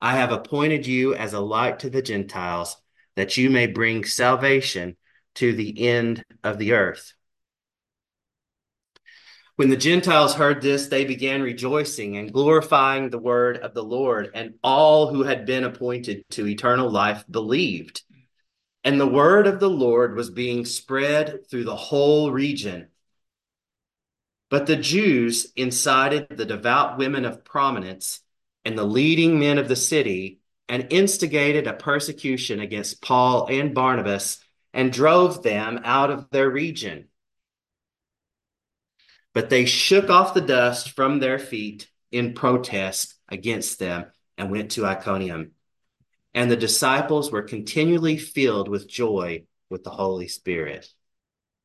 I 0.05 0.17
have 0.17 0.33
appointed 0.33 0.87
you 0.87 1.15
as 1.15 1.33
a 1.33 1.41
light 1.41 1.79
to 1.79 1.89
the 1.89 2.03
Gentiles, 2.03 2.77
that 3.17 3.39
you 3.39 3.49
may 3.49 3.67
bring 3.67 4.05
salvation 4.05 4.99
to 5.37 5.55
the 5.55 5.89
end 5.89 6.23
of 6.43 6.59
the 6.59 6.73
earth. 6.73 7.15
When 9.57 9.71
the 9.71 9.77
Gentiles 9.77 10.35
heard 10.35 10.63
this, 10.63 10.89
they 10.89 11.05
began 11.05 11.41
rejoicing 11.41 12.17
and 12.17 12.33
glorifying 12.33 13.11
the 13.11 13.21
word 13.21 13.59
of 13.59 13.73
the 13.73 13.85
Lord, 13.85 14.31
and 14.35 14.55
all 14.65 15.15
who 15.15 15.23
had 15.23 15.47
been 15.47 15.63
appointed 15.63 16.25
to 16.31 16.49
eternal 16.49 16.91
life 16.91 17.25
believed. 17.31 18.03
And 18.83 19.01
the 19.01 19.07
word 19.07 19.47
of 19.47 19.61
the 19.61 19.71
Lord 19.71 20.17
was 20.17 20.31
being 20.31 20.65
spread 20.65 21.49
through 21.49 21.65
the 21.65 21.77
whole 21.77 22.33
region. 22.33 22.89
But 24.51 24.67
the 24.67 24.77
Jews 24.77 25.53
incited 25.55 26.27
the 26.31 26.45
devout 26.45 26.99
women 26.99 27.25
of 27.25 27.45
prominence 27.45 28.21
and 28.65 28.77
the 28.77 28.85
leading 28.85 29.39
men 29.39 29.59
of 29.59 29.69
the 29.69 29.77
city 29.77 30.41
and 30.69 30.89
instigated 30.91 31.69
a 31.69 31.75
persecution 31.75 32.59
against 32.59 33.03
Paul 33.03 33.47
and 33.49 33.73
Barnabas 33.73 34.39
and 34.73 34.93
drove 34.93 35.45
them 35.45 35.81
out 35.85 36.11
of 36.11 36.29
their 36.31 36.51
region. 36.51 37.09
But 39.35 39.51
they 39.51 39.67
shook 39.67 40.11
off 40.11 40.35
the 40.35 40.41
dust 40.41 40.91
from 40.93 41.19
their 41.19 41.39
feet 41.39 41.91
in 42.13 42.35
protest 42.35 43.15
against 43.29 43.79
them 43.79 44.07
and 44.39 44.51
went 44.51 44.71
to 44.73 44.87
Iconium. 44.87 45.53
And 46.33 46.51
the 46.51 46.57
disciples 46.57 47.31
were 47.31 47.43
continually 47.43 48.17
filled 48.17 48.69
with 48.69 48.89
joy 48.89 49.45
with 49.71 49.85
the 49.85 49.91
Holy 49.91 50.29
Spirit. 50.29 50.89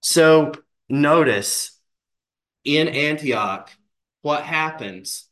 So 0.01 0.51
notice 0.89 1.79
in 2.63 2.87
Antioch 2.87 3.71
what 4.21 4.43
happens 4.43 5.27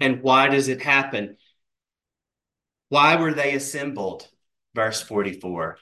and 0.00 0.22
why 0.22 0.48
does 0.48 0.68
it 0.68 0.82
happen? 0.82 1.36
Why 2.88 3.16
were 3.16 3.34
they 3.34 3.54
assembled? 3.54 4.28
Verse 4.74 5.02
44. 5.02 5.78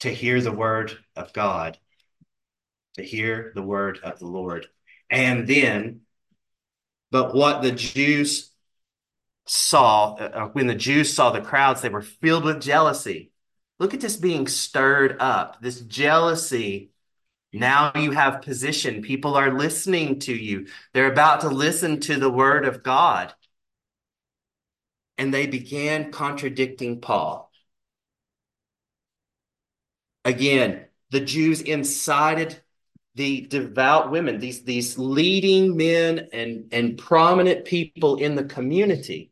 to 0.00 0.12
hear 0.12 0.40
the 0.40 0.52
word 0.52 0.96
of 1.14 1.32
God, 1.32 1.78
to 2.94 3.02
hear 3.02 3.52
the 3.54 3.62
word 3.62 4.00
of 4.02 4.18
the 4.18 4.26
Lord. 4.26 4.66
And 5.10 5.46
then, 5.46 6.02
but 7.10 7.34
what 7.34 7.62
the 7.62 7.72
Jews 7.72 8.50
saw, 9.46 10.14
uh, 10.14 10.48
when 10.48 10.66
the 10.66 10.74
Jews 10.74 11.12
saw 11.12 11.30
the 11.30 11.40
crowds, 11.40 11.80
they 11.80 11.88
were 11.88 12.02
filled 12.02 12.44
with 12.44 12.60
jealousy. 12.60 13.32
Look 13.78 13.94
at 13.94 14.00
this 14.00 14.16
being 14.16 14.46
stirred 14.46 15.16
up, 15.20 15.60
this 15.60 15.80
jealousy. 15.80 16.92
Now 17.52 17.92
you 17.96 18.12
have 18.12 18.42
position. 18.42 19.02
People 19.02 19.34
are 19.34 19.58
listening 19.58 20.20
to 20.20 20.34
you. 20.34 20.66
They're 20.92 21.10
about 21.10 21.40
to 21.40 21.48
listen 21.48 21.98
to 22.00 22.16
the 22.16 22.30
word 22.30 22.64
of 22.64 22.82
God. 22.82 23.34
And 25.18 25.34
they 25.34 25.46
began 25.46 26.12
contradicting 26.12 27.00
Paul. 27.00 27.50
Again, 30.24 30.84
the 31.10 31.20
Jews 31.20 31.60
incited 31.60 32.60
the 33.20 33.42
devout 33.42 34.10
women, 34.10 34.38
these, 34.38 34.62
these 34.62 34.96
leading 34.96 35.76
men 35.76 36.28
and, 36.32 36.64
and 36.72 36.96
prominent 36.96 37.66
people 37.66 38.16
in 38.16 38.34
the 38.34 38.44
community. 38.44 39.30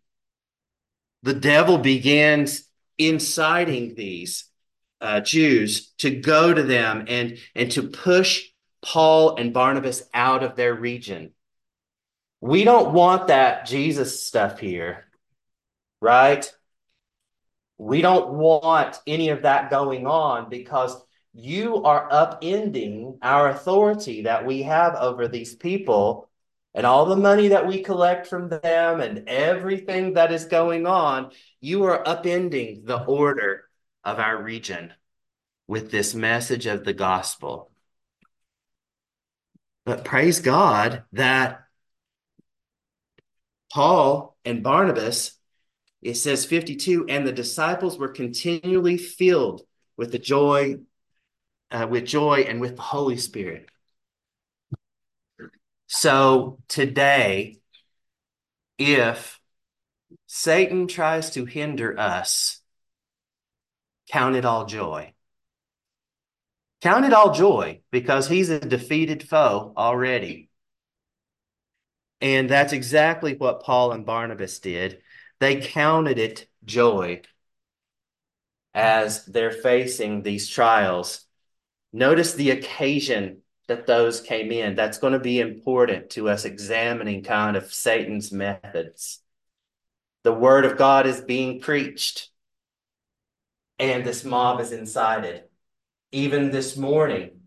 The 1.23 1.33
devil 1.33 1.79
begins 1.79 2.69
inciting 2.99 3.95
these 3.95 4.45
uh, 5.01 5.21
Jews 5.21 5.95
to 6.01 6.11
go 6.11 6.53
to 6.53 6.63
them 6.63 7.07
and, 7.09 7.39
and 7.55 7.71
to 7.73 7.85
push 7.85 8.49
Paul 8.83 9.37
and 9.37 9.55
Barnabas 9.55 10.03
out 10.13 10.43
of 10.43 10.55
their 10.55 10.75
region. 10.75 11.33
We 12.43 12.65
don't 12.65 12.93
want 12.93 13.29
that 13.29 13.65
Jesus 13.65 14.23
stuff 14.23 14.59
here, 14.59 15.07
right? 16.03 16.47
We 17.79 18.03
don't 18.03 18.35
want 18.35 19.01
any 19.07 19.31
of 19.31 19.43
that 19.43 19.71
going 19.71 20.07
on 20.07 20.51
because 20.51 20.95
you 21.35 21.85
are 21.85 22.09
upending 22.11 23.19
our 23.23 23.49
authority 23.49 24.23
that 24.23 24.45
we 24.45 24.63
have 24.63 24.95
over 24.97 25.29
these 25.29 25.55
people 25.55 26.29
and 26.75 26.87
all 26.87 27.07
the 27.07 27.17
money 27.17 27.49
that 27.49 27.67
we 27.67 27.83
collect 27.83 28.27
from 28.27 28.49
them 28.49 29.01
and 29.01 29.29
everything 29.29 30.15
that 30.15 30.33
is 30.33 30.45
going 30.45 30.87
on. 30.87 31.31
You 31.61 31.85
are 31.85 32.03
upending 32.05 32.87
the 32.87 33.03
order 33.05 33.65
of 34.05 34.19
our 34.19 34.43
region 34.43 34.93
with 35.67 35.91
this 35.91 36.15
message 36.15 36.67
of 36.67 36.85
the 36.85 36.95
gospel. 36.95 37.71
But 39.85 40.05
praise 40.05 40.41
God 40.41 41.05
that 41.13 41.63
Paul 43.73 44.37
and 44.45 44.63
Barnabas, 44.63 45.33
it 46.03 46.15
says 46.15 46.45
52, 46.45 47.07
and 47.09 47.27
the 47.27 47.33
disciples 47.33 47.99
were 47.99 48.09
continually 48.09 48.99
filled 48.99 49.63
with 49.97 50.13
the 50.13 50.19
joy, 50.19 50.77
uh, 51.71 51.87
with 51.89 52.07
joy 52.07 52.41
and 52.49 52.61
with 52.61 52.77
the 52.77 52.83
Holy 52.83 53.17
Spirit. 53.17 53.69
So 55.87 56.59
today, 56.69 57.59
if 58.79 59.41
Satan 60.27 60.87
tries 60.87 61.31
to 61.31 61.45
hinder 61.45 61.99
us, 61.99 62.61
count 64.11 64.37
it 64.37 64.45
all 64.45 64.67
joy. 64.67 65.15
Count 66.81 67.05
it 67.05 67.13
all 67.13 67.35
joy 67.35 67.81
because 67.91 68.29
he's 68.29 68.51
a 68.51 68.61
defeated 68.61 69.23
foe 69.27 69.73
already. 69.77 70.49
And 72.21 72.49
that's 72.49 72.73
exactly 72.73 73.35
what 73.35 73.63
Paul 73.63 73.93
and 73.93 74.07
Barnabas 74.07 74.59
did. 74.61 75.01
They 75.41 75.61
counted 75.61 76.19
it 76.19 76.49
joy 76.65 77.23
as 78.75 79.25
they're 79.25 79.51
facing 79.51 80.23
these 80.23 80.49
trials. 80.49 81.25
Notice 81.99 82.35
the 82.35 82.53
occasion 82.53 83.39
that 83.67 83.89
those 83.89 84.21
came 84.21 84.53
in. 84.53 84.77
That's 84.77 84.99
going 84.99 85.15
to 85.15 85.19
be 85.19 85.41
important 85.41 86.11
to 86.11 86.29
us 86.29 86.45
examining 86.45 87.25
kind 87.25 87.57
of 87.57 87.75
Satan's 87.75 88.31
methods. 88.31 89.21
The 90.23 90.33
word 90.33 90.65
of 90.65 90.77
God 90.77 91.09
is 91.09 91.21
being 91.21 91.61
preached, 91.61 92.31
and 93.81 94.05
this 94.05 94.25
mob 94.25 94.61
is 94.61 94.71
incited. 94.71 95.43
Even 96.13 96.53
this 96.53 96.77
morning, 96.77 97.41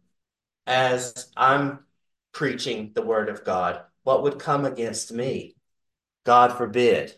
as 0.67 1.31
I'm 1.37 1.85
preaching 2.33 2.91
the 2.93 3.03
word 3.03 3.29
of 3.29 3.45
God, 3.45 3.79
what 4.03 4.23
would 4.23 4.37
come 4.37 4.65
against 4.65 5.13
me? 5.13 5.55
God 6.25 6.57
forbid. 6.57 7.15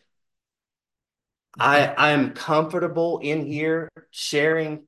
I 1.58 1.96
I'm 1.98 2.34
comfortable 2.34 3.18
in 3.24 3.48
here 3.48 3.90
sharing 4.12 4.84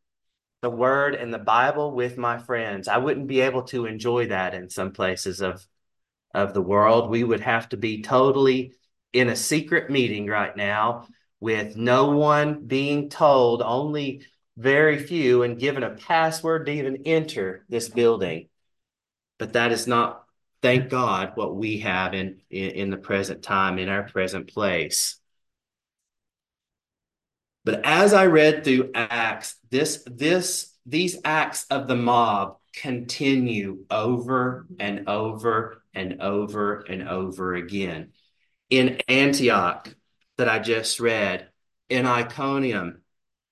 the 0.65 0.69
word 0.71 1.13
and 1.13 1.31
the 1.31 1.37
Bible 1.37 1.91
with 1.91 2.17
my 2.17 2.39
friends. 2.39 2.87
I 2.87 2.97
wouldn't 2.97 3.27
be 3.27 3.41
able 3.41 3.61
to 3.65 3.85
enjoy 3.85 4.29
that 4.29 4.55
in 4.55 4.67
some 4.67 4.93
places 4.93 5.39
of 5.39 5.63
of 6.33 6.55
the 6.55 6.61
world. 6.61 7.11
We 7.11 7.23
would 7.23 7.41
have 7.41 7.69
to 7.69 7.77
be 7.77 8.01
totally 8.01 8.73
in 9.13 9.29
a 9.29 9.35
secret 9.35 9.91
meeting 9.91 10.25
right 10.25 10.57
now 10.57 11.07
with 11.39 11.77
no 11.77 12.09
one 12.09 12.65
being 12.65 13.11
told, 13.11 13.61
only 13.61 14.25
very 14.57 14.97
few, 14.97 15.43
and 15.43 15.59
given 15.59 15.83
a 15.83 15.91
password 15.91 16.65
to 16.65 16.71
even 16.71 17.03
enter 17.05 17.63
this 17.69 17.87
building. 17.87 18.49
But 19.37 19.53
that 19.53 19.71
is 19.71 19.85
not, 19.85 20.25
thank 20.63 20.89
God, 20.89 21.33
what 21.35 21.55
we 21.55 21.77
have 21.81 22.15
in, 22.15 22.41
in, 22.49 22.71
in 22.71 22.89
the 22.89 22.97
present 22.97 23.43
time, 23.43 23.77
in 23.77 23.87
our 23.87 24.09
present 24.09 24.51
place. 24.51 25.17
But 27.65 27.81
as 27.83 28.13
I 28.13 28.27
read 28.27 28.63
through 28.63 28.91
Acts, 28.93 29.55
this 29.71 30.03
this 30.05 30.71
these 30.85 31.17
acts 31.25 31.65
of 31.71 31.87
the 31.87 31.95
mob 31.95 32.57
continue 32.73 33.85
over 33.89 34.67
and 34.79 35.09
over 35.09 35.81
and 35.93 36.21
over 36.21 36.81
and 36.81 37.09
over 37.09 37.55
again. 37.55 38.11
In 38.69 39.01
Antioch, 39.07 39.93
that 40.37 40.47
I 40.47 40.59
just 40.59 40.99
read, 40.99 41.49
in 41.89 42.05
Iconium, 42.05 43.01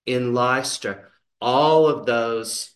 in 0.06 0.34
Lystra, 0.34 1.06
all 1.42 1.88
of 1.88 2.06
those 2.06 2.70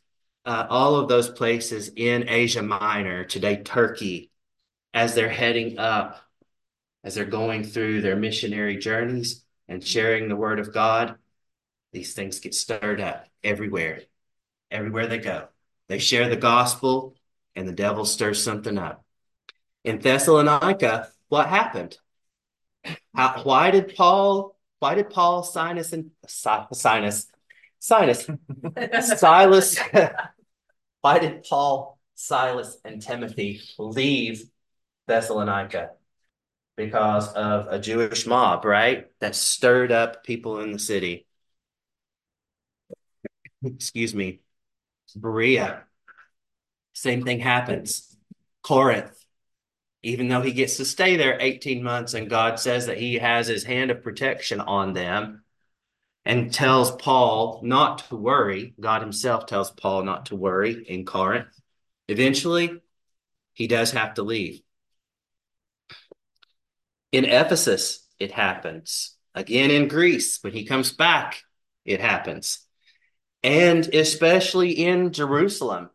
uh, 0.43 0.65
all 0.69 0.95
of 0.95 1.09
those 1.09 1.29
places 1.29 1.91
in 1.95 2.29
Asia 2.29 2.63
Minor, 2.63 3.25
today 3.25 3.57
Turkey, 3.57 4.31
as 4.93 5.13
they're 5.13 5.29
heading 5.29 5.77
up, 5.77 6.21
as 7.03 7.15
they're 7.15 7.25
going 7.25 7.63
through 7.63 8.01
their 8.01 8.15
missionary 8.15 8.77
journeys 8.77 9.43
and 9.67 9.85
sharing 9.85 10.29
the 10.29 10.37
word 10.37 10.59
of 10.59 10.73
God, 10.73 11.15
these 11.93 12.13
things 12.13 12.39
get 12.39 12.53
stirred 12.53 13.01
up 13.01 13.27
everywhere, 13.43 14.01
everywhere 14.71 15.07
they 15.07 15.19
go. 15.19 15.47
They 15.87 15.99
share 15.99 16.29
the 16.29 16.35
gospel, 16.35 17.15
and 17.55 17.67
the 17.67 17.73
devil 17.73 18.05
stirs 18.05 18.43
something 18.43 18.77
up. 18.77 19.03
In 19.83 19.99
Thessalonica, 19.99 21.09
what 21.29 21.47
happened? 21.47 21.97
How, 23.15 23.41
why 23.43 23.71
did 23.71 23.95
Paul? 23.95 24.55
Why 24.79 24.95
did 24.95 25.09
Paul, 25.09 25.43
Sinus, 25.43 25.93
and 25.93 26.11
Sinus, 26.27 27.27
Sinus, 27.79 28.29
Silas? 29.17 29.79
why 31.01 31.19
did 31.19 31.43
Paul, 31.43 31.99
Silas, 32.15 32.77
and 32.85 33.01
Timothy 33.01 33.61
leave 33.79 34.43
Thessalonica? 35.07 35.91
Because 36.75 37.33
of 37.33 37.67
a 37.69 37.79
Jewish 37.79 38.27
mob, 38.27 38.65
right? 38.65 39.07
That 39.19 39.35
stirred 39.35 39.91
up 39.91 40.23
people 40.23 40.59
in 40.59 40.73
the 40.73 40.79
city 40.79 41.26
excuse 43.75 44.13
me, 44.13 44.41
Berea. 45.15 45.83
Same 46.93 47.23
thing 47.23 47.39
happens. 47.39 48.15
Corinth, 48.63 49.23
even 50.03 50.27
though 50.27 50.41
he 50.41 50.51
gets 50.51 50.77
to 50.77 50.85
stay 50.85 51.15
there 51.15 51.37
18 51.39 51.83
months 51.83 52.13
and 52.13 52.29
God 52.29 52.59
says 52.59 52.87
that 52.87 52.97
he 52.97 53.15
has 53.15 53.47
his 53.47 53.63
hand 53.63 53.91
of 53.91 54.03
protection 54.03 54.59
on 54.59 54.93
them 54.93 55.43
and 56.25 56.53
tells 56.53 56.91
Paul 56.91 57.61
not 57.63 58.09
to 58.09 58.15
worry, 58.15 58.73
God 58.79 59.01
himself 59.01 59.45
tells 59.45 59.71
Paul 59.71 60.03
not 60.03 60.27
to 60.27 60.35
worry 60.35 60.85
in 60.87 61.05
Corinth. 61.05 61.47
Eventually, 62.07 62.81
he 63.53 63.67
does 63.67 63.91
have 63.91 64.15
to 64.15 64.23
leave. 64.23 64.61
In 67.11 67.25
Ephesus, 67.25 68.05
it 68.19 68.31
happens. 68.31 69.15
Again 69.33 69.71
in 69.71 69.87
Greece, 69.87 70.39
when 70.41 70.53
he 70.53 70.65
comes 70.65 70.91
back, 70.91 71.43
it 71.85 72.01
happens 72.01 72.66
and 73.43 73.93
especially 73.93 74.71
in 74.71 75.11
Jerusalem 75.11 75.89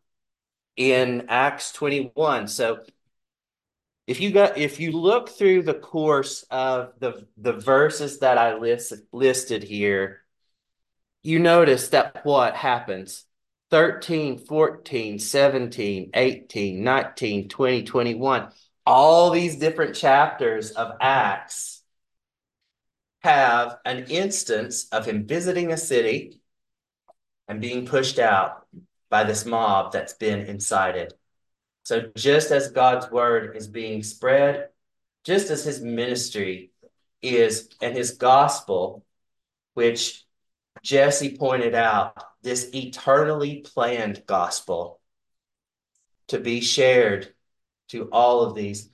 in 0.76 1.26
Acts 1.28 1.72
21. 1.72 2.48
So 2.48 2.80
if 4.06 4.20
you 4.20 4.30
got 4.32 4.58
if 4.58 4.80
you 4.80 4.92
look 4.92 5.30
through 5.30 5.62
the 5.62 5.74
course 5.74 6.44
of 6.50 6.92
the 6.98 7.26
the 7.36 7.52
verses 7.52 8.18
that 8.20 8.38
I 8.38 8.56
list, 8.56 8.92
listed 9.12 9.62
here, 9.62 10.22
you 11.22 11.38
notice 11.38 11.88
that 11.88 12.24
what 12.24 12.56
happens 12.56 13.24
13, 13.70 14.38
14, 14.38 15.18
17, 15.18 16.10
18, 16.12 16.84
19, 16.84 17.48
20, 17.48 17.82
21, 17.84 18.48
all 18.84 19.30
these 19.30 19.56
different 19.56 19.94
chapters 19.94 20.72
of 20.72 20.96
Acts 21.00 21.82
have 23.20 23.78
an 23.84 24.06
instance 24.08 24.88
of 24.90 25.06
him 25.06 25.26
visiting 25.26 25.72
a 25.72 25.76
city 25.76 26.41
and 27.52 27.60
being 27.60 27.84
pushed 27.84 28.18
out 28.18 28.66
by 29.10 29.24
this 29.24 29.44
mob 29.44 29.92
that's 29.92 30.14
been 30.14 30.40
incited. 30.46 31.12
So 31.82 32.10
just 32.16 32.50
as 32.50 32.70
God's 32.70 33.10
word 33.10 33.54
is 33.58 33.68
being 33.68 34.02
spread, 34.02 34.70
just 35.22 35.50
as 35.50 35.62
his 35.62 35.82
ministry 35.82 36.70
is 37.20 37.68
and 37.82 37.94
his 37.94 38.12
gospel, 38.12 39.04
which 39.74 40.24
Jesse 40.82 41.36
pointed 41.36 41.74
out, 41.74 42.24
this 42.40 42.70
eternally 42.74 43.60
planned 43.60 44.24
gospel 44.24 44.98
to 46.28 46.38
be 46.40 46.62
shared 46.62 47.34
to 47.88 48.08
all 48.12 48.44
of 48.44 48.54
these, 48.54 48.88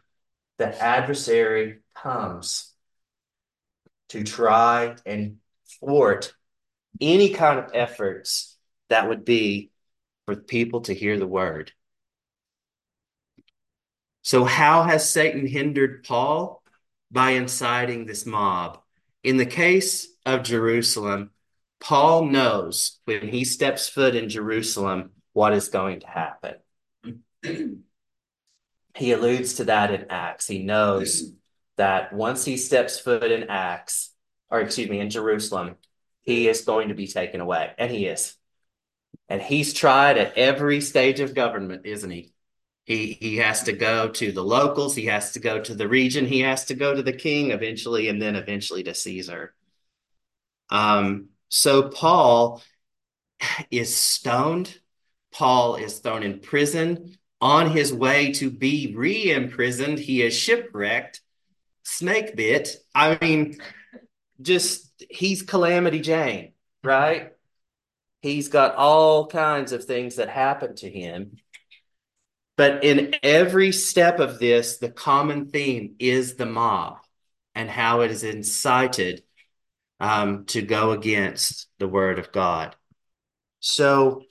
the 0.58 0.82
adversary 0.82 1.78
comes 1.94 2.74
to 4.08 4.24
try 4.24 4.96
and 5.06 5.36
thwart 5.78 6.34
any 7.00 7.30
kind 7.30 7.58
of 7.58 7.70
efforts 7.74 8.56
that 8.88 9.08
would 9.08 9.24
be 9.24 9.70
for 10.26 10.36
people 10.36 10.82
to 10.82 10.94
hear 10.94 11.18
the 11.18 11.26
word. 11.26 11.72
So, 14.22 14.44
how 14.44 14.82
has 14.82 15.08
Satan 15.08 15.46
hindered 15.46 16.04
Paul? 16.04 16.62
By 17.10 17.30
inciting 17.30 18.04
this 18.04 18.26
mob. 18.26 18.80
In 19.24 19.38
the 19.38 19.46
case 19.46 20.08
of 20.26 20.42
Jerusalem, 20.42 21.30
Paul 21.80 22.26
knows 22.26 23.00
when 23.06 23.28
he 23.28 23.44
steps 23.44 23.88
foot 23.88 24.14
in 24.14 24.28
Jerusalem 24.28 25.12
what 25.32 25.54
is 25.54 25.68
going 25.68 26.00
to 26.00 26.06
happen. 26.06 26.56
he 28.94 29.12
alludes 29.12 29.54
to 29.54 29.64
that 29.64 29.94
in 29.94 30.06
Acts. 30.10 30.46
He 30.46 30.62
knows 30.62 31.32
that 31.78 32.12
once 32.12 32.44
he 32.44 32.56
steps 32.58 32.98
foot 32.98 33.30
in 33.30 33.44
Acts, 33.48 34.12
or 34.50 34.60
excuse 34.60 34.90
me, 34.90 35.00
in 35.00 35.08
Jerusalem, 35.08 35.76
he 36.28 36.46
is 36.46 36.60
going 36.60 36.88
to 36.88 36.94
be 36.94 37.06
taken 37.06 37.40
away. 37.40 37.72
And 37.78 37.90
he 37.90 38.04
is. 38.04 38.34
And 39.30 39.40
he's 39.40 39.72
tried 39.72 40.18
at 40.18 40.36
every 40.36 40.82
stage 40.82 41.20
of 41.20 41.34
government, 41.34 41.86
isn't 41.86 42.10
he? 42.10 42.34
He 42.84 43.14
he 43.14 43.36
has 43.36 43.62
to 43.62 43.72
go 43.72 44.10
to 44.10 44.30
the 44.30 44.44
locals, 44.44 44.94
he 44.94 45.06
has 45.06 45.32
to 45.32 45.40
go 45.40 45.58
to 45.58 45.74
the 45.74 45.88
region, 45.88 46.26
he 46.26 46.40
has 46.40 46.66
to 46.66 46.74
go 46.74 46.94
to 46.94 47.02
the 47.02 47.14
king 47.14 47.50
eventually, 47.50 48.08
and 48.08 48.20
then 48.20 48.36
eventually 48.36 48.82
to 48.82 48.94
Caesar. 48.94 49.54
Um, 50.68 51.30
so 51.48 51.88
Paul 51.88 52.62
is 53.70 53.96
stoned. 53.96 54.78
Paul 55.32 55.76
is 55.76 55.98
thrown 55.98 56.22
in 56.22 56.40
prison. 56.40 57.16
On 57.40 57.70
his 57.70 57.90
way 57.90 58.32
to 58.32 58.50
be 58.50 58.92
re-imprisoned, 58.94 59.98
he 59.98 60.20
is 60.20 60.34
shipwrecked, 60.34 61.22
snake 61.84 62.36
bit. 62.36 62.76
I 62.94 63.16
mean, 63.22 63.58
just 64.40 65.04
he's 65.10 65.42
Calamity 65.42 66.00
Jane, 66.00 66.52
right? 66.82 67.32
He's 68.20 68.48
got 68.48 68.74
all 68.74 69.26
kinds 69.26 69.72
of 69.72 69.84
things 69.84 70.16
that 70.16 70.28
happen 70.28 70.74
to 70.76 70.90
him. 70.90 71.36
But 72.56 72.82
in 72.82 73.14
every 73.22 73.70
step 73.70 74.18
of 74.18 74.40
this, 74.40 74.78
the 74.78 74.90
common 74.90 75.48
theme 75.48 75.94
is 76.00 76.34
the 76.34 76.46
mob 76.46 76.98
and 77.54 77.70
how 77.70 78.00
it 78.00 78.10
is 78.10 78.24
incited 78.24 79.22
um, 80.00 80.44
to 80.46 80.62
go 80.62 80.90
against 80.90 81.68
the 81.78 81.88
word 81.88 82.18
of 82.18 82.32
God. 82.32 82.74
So, 83.60 84.22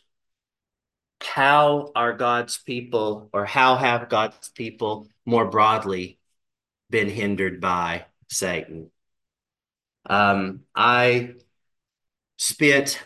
how 1.21 1.91
are 1.95 2.13
God's 2.13 2.57
people, 2.57 3.29
or 3.33 3.45
how 3.45 3.75
have 3.75 4.09
God's 4.09 4.49
people 4.49 5.07
more 5.25 5.49
broadly 5.49 6.19
been 6.89 7.09
hindered 7.09 7.59
by 7.59 8.05
Satan? 8.29 8.91
Um, 10.07 10.61
I 10.73 11.33
spent 12.37 13.05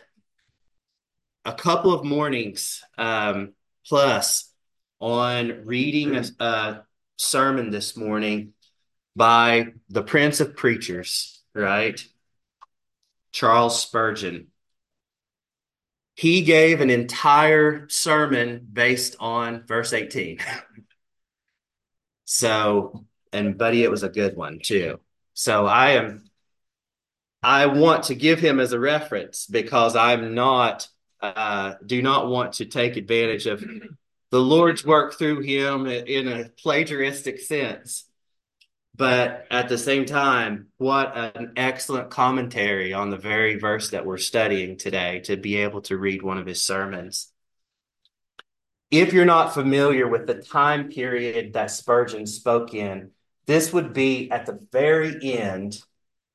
a 1.46 1.54
couple 1.54 1.94
of 1.94 2.06
mornings 2.06 2.84
um, 2.98 3.54
plus 3.88 4.54
on 5.00 5.66
reading 5.66 6.16
a, 6.16 6.26
a 6.40 6.86
sermon 7.18 7.72
this 7.72 7.98
morning 7.98 8.54
by 9.16 9.68
the 9.90 10.04
Prince 10.04 10.40
of 10.40 10.56
Preachers, 10.56 11.42
right? 11.56 12.04
Charles 13.32 13.82
Spurgeon. 13.82 14.48
He 16.16 16.44
gave 16.44 16.82
an 16.82 16.90
entire 16.90 17.88
sermon 17.90 18.68
based 18.72 19.16
on 19.20 19.64
verse 19.66 19.94
18. 19.94 20.40
so, 22.26 23.06
and 23.34 23.58
buddy, 23.58 23.84
it 23.84 23.90
was 23.90 24.04
a 24.04 24.10
good 24.10 24.36
one 24.36 24.60
too. 24.62 25.00
So 25.34 25.66
I 25.66 25.92
am 25.92 26.31
I 27.44 27.66
want 27.66 28.06
to 28.06 28.16
give 28.16 28.40
him 28.40 28.60
as 28.60 28.72
a 28.72 28.80
reference 28.80 29.48
because 29.48 29.96
I'm 29.96 30.36
not, 30.36 30.88
uh, 31.22 31.76
do 31.86 32.02
not 32.02 32.28
want 32.28 32.54
to 32.54 32.66
take 32.66 32.98
advantage 32.98 33.48
of 33.48 33.64
the 34.30 34.42
Lord's 34.42 34.86
work 34.86 35.16
through 35.18 35.42
him 35.42 35.88
in 35.88 36.28
a 36.28 36.50
plagiaristic 36.64 37.40
sense. 37.40 38.06
But 38.96 39.48
at 39.50 39.70
the 39.70 39.78
same 39.78 40.06
time, 40.06 40.68
what 40.78 41.18
an 41.18 41.54
excellent 41.56 42.12
commentary 42.12 42.94
on 42.94 43.10
the 43.10 43.18
very 43.18 43.58
verse 43.58 43.90
that 43.90 44.06
we're 44.06 44.18
studying 44.18 44.78
today 44.78 45.22
to 45.22 45.38
be 45.38 45.58
able 45.58 45.82
to 45.84 45.98
read 45.98 46.22
one 46.22 46.38
of 46.38 46.46
his 46.46 46.64
sermons. 46.64 47.32
If 48.92 49.14
you're 49.14 49.26
not 49.26 49.54
familiar 49.54 50.08
with 50.08 50.28
the 50.28 50.36
time 50.36 50.90
period 50.90 51.54
that 51.54 51.72
Spurgeon 51.72 52.28
spoke 52.28 52.74
in, 52.74 53.12
this 53.48 53.74
would 53.74 53.94
be 53.94 54.30
at 54.30 54.46
the 54.46 54.60
very 54.72 55.18
end 55.34 55.82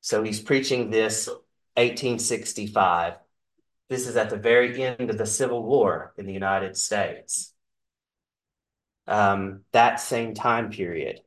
so 0.07 0.23
he's 0.23 0.41
preaching 0.41 0.89
this 0.89 1.27
1865. 1.27 3.15
This 3.89 4.07
is 4.07 4.15
at 4.15 4.31
the 4.31 4.37
very 4.37 4.81
end 4.81 5.11
of 5.11 5.19
the 5.19 5.27
Civil 5.27 5.65
War 5.65 6.15
in 6.17 6.27
the 6.27 6.33
United 6.33 6.77
States. 6.77 7.53
Um, 9.09 9.63
that 9.73 9.99
same 9.99 10.33
time 10.33 10.71
period. 10.71 11.23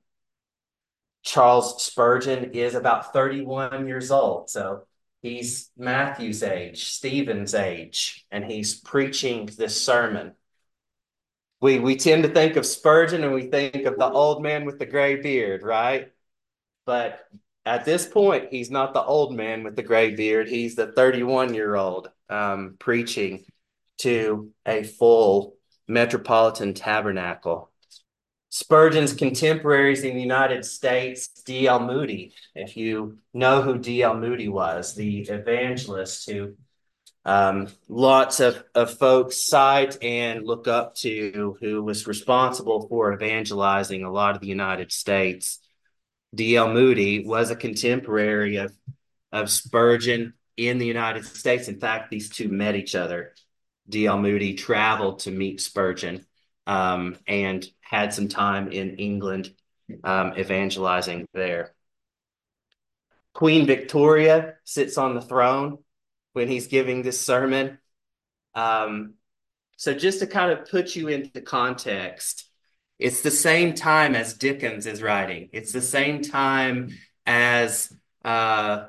Charles 1.23 1.83
Spurgeon 1.83 2.53
is 2.53 2.73
about 2.73 3.11
31 3.11 3.85
years 3.85 4.11
old. 4.11 4.49
So 4.49 4.83
he's 5.21 5.71
Matthew's 5.75 6.41
age, 6.41 6.85
Stephen's 6.85 7.53
age, 7.53 8.25
and 8.31 8.45
he's 8.45 8.79
preaching 8.79 9.49
this 9.57 9.85
sermon. 9.85 10.35
We, 11.59 11.79
we 11.79 11.97
tend 11.97 12.23
to 12.23 12.29
think 12.29 12.55
of 12.55 12.65
Spurgeon 12.65 13.25
and 13.25 13.33
we 13.33 13.47
think 13.47 13.75
of 13.83 13.97
the 13.97 14.09
old 14.09 14.41
man 14.41 14.63
with 14.63 14.79
the 14.79 14.85
gray 14.85 15.17
beard, 15.17 15.63
right? 15.63 16.13
But 16.85 17.19
at 17.69 17.85
this 17.85 18.07
point, 18.07 18.47
he's 18.49 18.71
not 18.71 18.95
the 18.95 19.03
old 19.03 19.35
man 19.35 19.63
with 19.63 19.75
the 19.75 19.83
gray 19.83 20.15
beard. 20.15 20.47
He's 20.47 20.73
the 20.73 20.91
31 20.91 21.53
year 21.53 21.75
old 21.75 22.09
um, 22.27 22.77
preaching 22.79 23.45
to 23.99 24.51
a 24.65 24.81
full 24.81 25.55
metropolitan 25.87 26.73
tabernacle. 26.73 27.69
Spurgeon's 28.49 29.13
contemporaries 29.13 30.03
in 30.03 30.15
the 30.15 30.21
United 30.21 30.65
States, 30.65 31.27
D.L. 31.45 31.81
Moody, 31.81 32.33
if 32.55 32.75
you 32.75 33.19
know 33.35 33.61
who 33.61 33.77
D.L. 33.77 34.17
Moody 34.17 34.49
was, 34.49 34.95
the 34.95 35.19
evangelist 35.19 36.27
who 36.27 36.55
um, 37.23 37.67
lots 37.87 38.39
of, 38.39 38.63
of 38.73 38.97
folks 38.97 39.45
cite 39.45 40.03
and 40.03 40.43
look 40.43 40.67
up 40.67 40.95
to, 40.95 41.55
who 41.59 41.83
was 41.83 42.07
responsible 42.07 42.87
for 42.87 43.13
evangelizing 43.13 44.03
a 44.03 44.11
lot 44.11 44.33
of 44.33 44.41
the 44.41 44.47
United 44.47 44.91
States. 44.91 45.59
D.L. 46.33 46.71
Moody 46.73 47.25
was 47.25 47.51
a 47.51 47.55
contemporary 47.55 48.57
of, 48.57 48.71
of 49.31 49.49
Spurgeon 49.49 50.33
in 50.57 50.77
the 50.77 50.85
United 50.85 51.25
States. 51.25 51.67
In 51.67 51.79
fact, 51.79 52.11
these 52.11 52.29
two 52.29 52.49
met 52.49 52.75
each 52.75 52.95
other. 52.95 53.33
D.L. 53.87 54.19
Moody 54.19 54.53
traveled 54.53 55.19
to 55.19 55.31
meet 55.31 55.61
Spurgeon 55.61 56.25
um, 56.67 57.15
and 57.27 57.65
had 57.81 58.13
some 58.13 58.27
time 58.27 58.71
in 58.71 58.97
England 58.97 59.51
um, 60.03 60.33
evangelizing 60.37 61.27
there. 61.33 61.73
Queen 63.33 63.65
Victoria 63.65 64.55
sits 64.63 64.97
on 64.97 65.15
the 65.15 65.21
throne 65.21 65.79
when 66.33 66.47
he's 66.47 66.67
giving 66.67 67.01
this 67.01 67.19
sermon. 67.19 67.79
Um, 68.53 69.15
so, 69.77 69.93
just 69.93 70.19
to 70.19 70.27
kind 70.27 70.51
of 70.51 70.69
put 70.69 70.95
you 70.95 71.07
into 71.07 71.41
context, 71.41 72.48
it's 72.99 73.21
the 73.21 73.31
same 73.31 73.73
time 73.73 74.13
as 74.13 74.33
Dickens 74.33 74.85
is 74.85 75.01
writing. 75.01 75.49
It's 75.53 75.71
the 75.71 75.81
same 75.81 76.21
time 76.21 76.89
as 77.25 77.91
uh, 78.25 78.87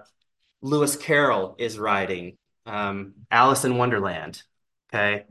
Lewis 0.61 0.97
Carroll 0.97 1.55
is 1.59 1.79
writing 1.79 2.37
um, 2.67 3.15
Alice 3.31 3.65
in 3.65 3.79
Wonderland. 3.79 4.43
Okay, 4.93 5.27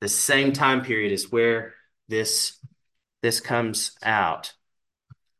the 0.00 0.08
same 0.08 0.52
time 0.52 0.82
period 0.82 1.12
is 1.12 1.32
where 1.32 1.74
this 2.08 2.58
this 3.22 3.40
comes 3.40 3.92
out. 4.02 4.52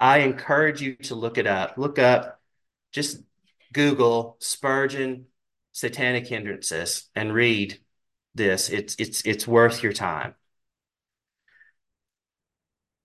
I 0.01 0.19
encourage 0.19 0.81
you 0.81 0.97
to 0.97 1.15
look 1.15 1.37
it 1.37 1.47
up. 1.47 1.77
Look 1.77 1.99
up, 1.99 2.41
just 2.93 3.21
Google 3.73 4.37
Spurgeon 4.41 5.27
satanic 5.73 6.27
hindrances 6.27 7.11
and 7.15 7.35
read 7.35 7.79
this. 8.35 8.71
It's 8.71 8.97
it's 8.99 9.21
it's 9.27 9.47
worth 9.47 9.83
your 9.83 9.93
time. 9.93 10.35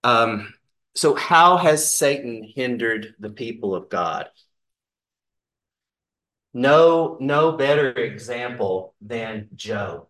Um, 0.02 0.54
so, 0.94 1.14
how 1.14 1.56
has 1.56 1.92
Satan 1.92 2.42
hindered 2.42 3.14
the 3.18 3.30
people 3.30 3.74
of 3.74 3.88
God? 3.88 4.28
No, 6.52 7.16
no 7.20 7.52
better 7.52 7.90
example 7.90 8.94
than 9.00 9.48
Job. 9.54 10.06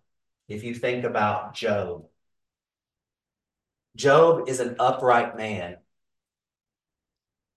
if 0.48 0.64
you 0.64 0.74
think 0.74 1.05
about 1.05 1.55
Job. 1.55 2.07
Job 3.96 4.48
is 4.48 4.61
an 4.61 4.76
upright 4.79 5.37
man. 5.37 5.76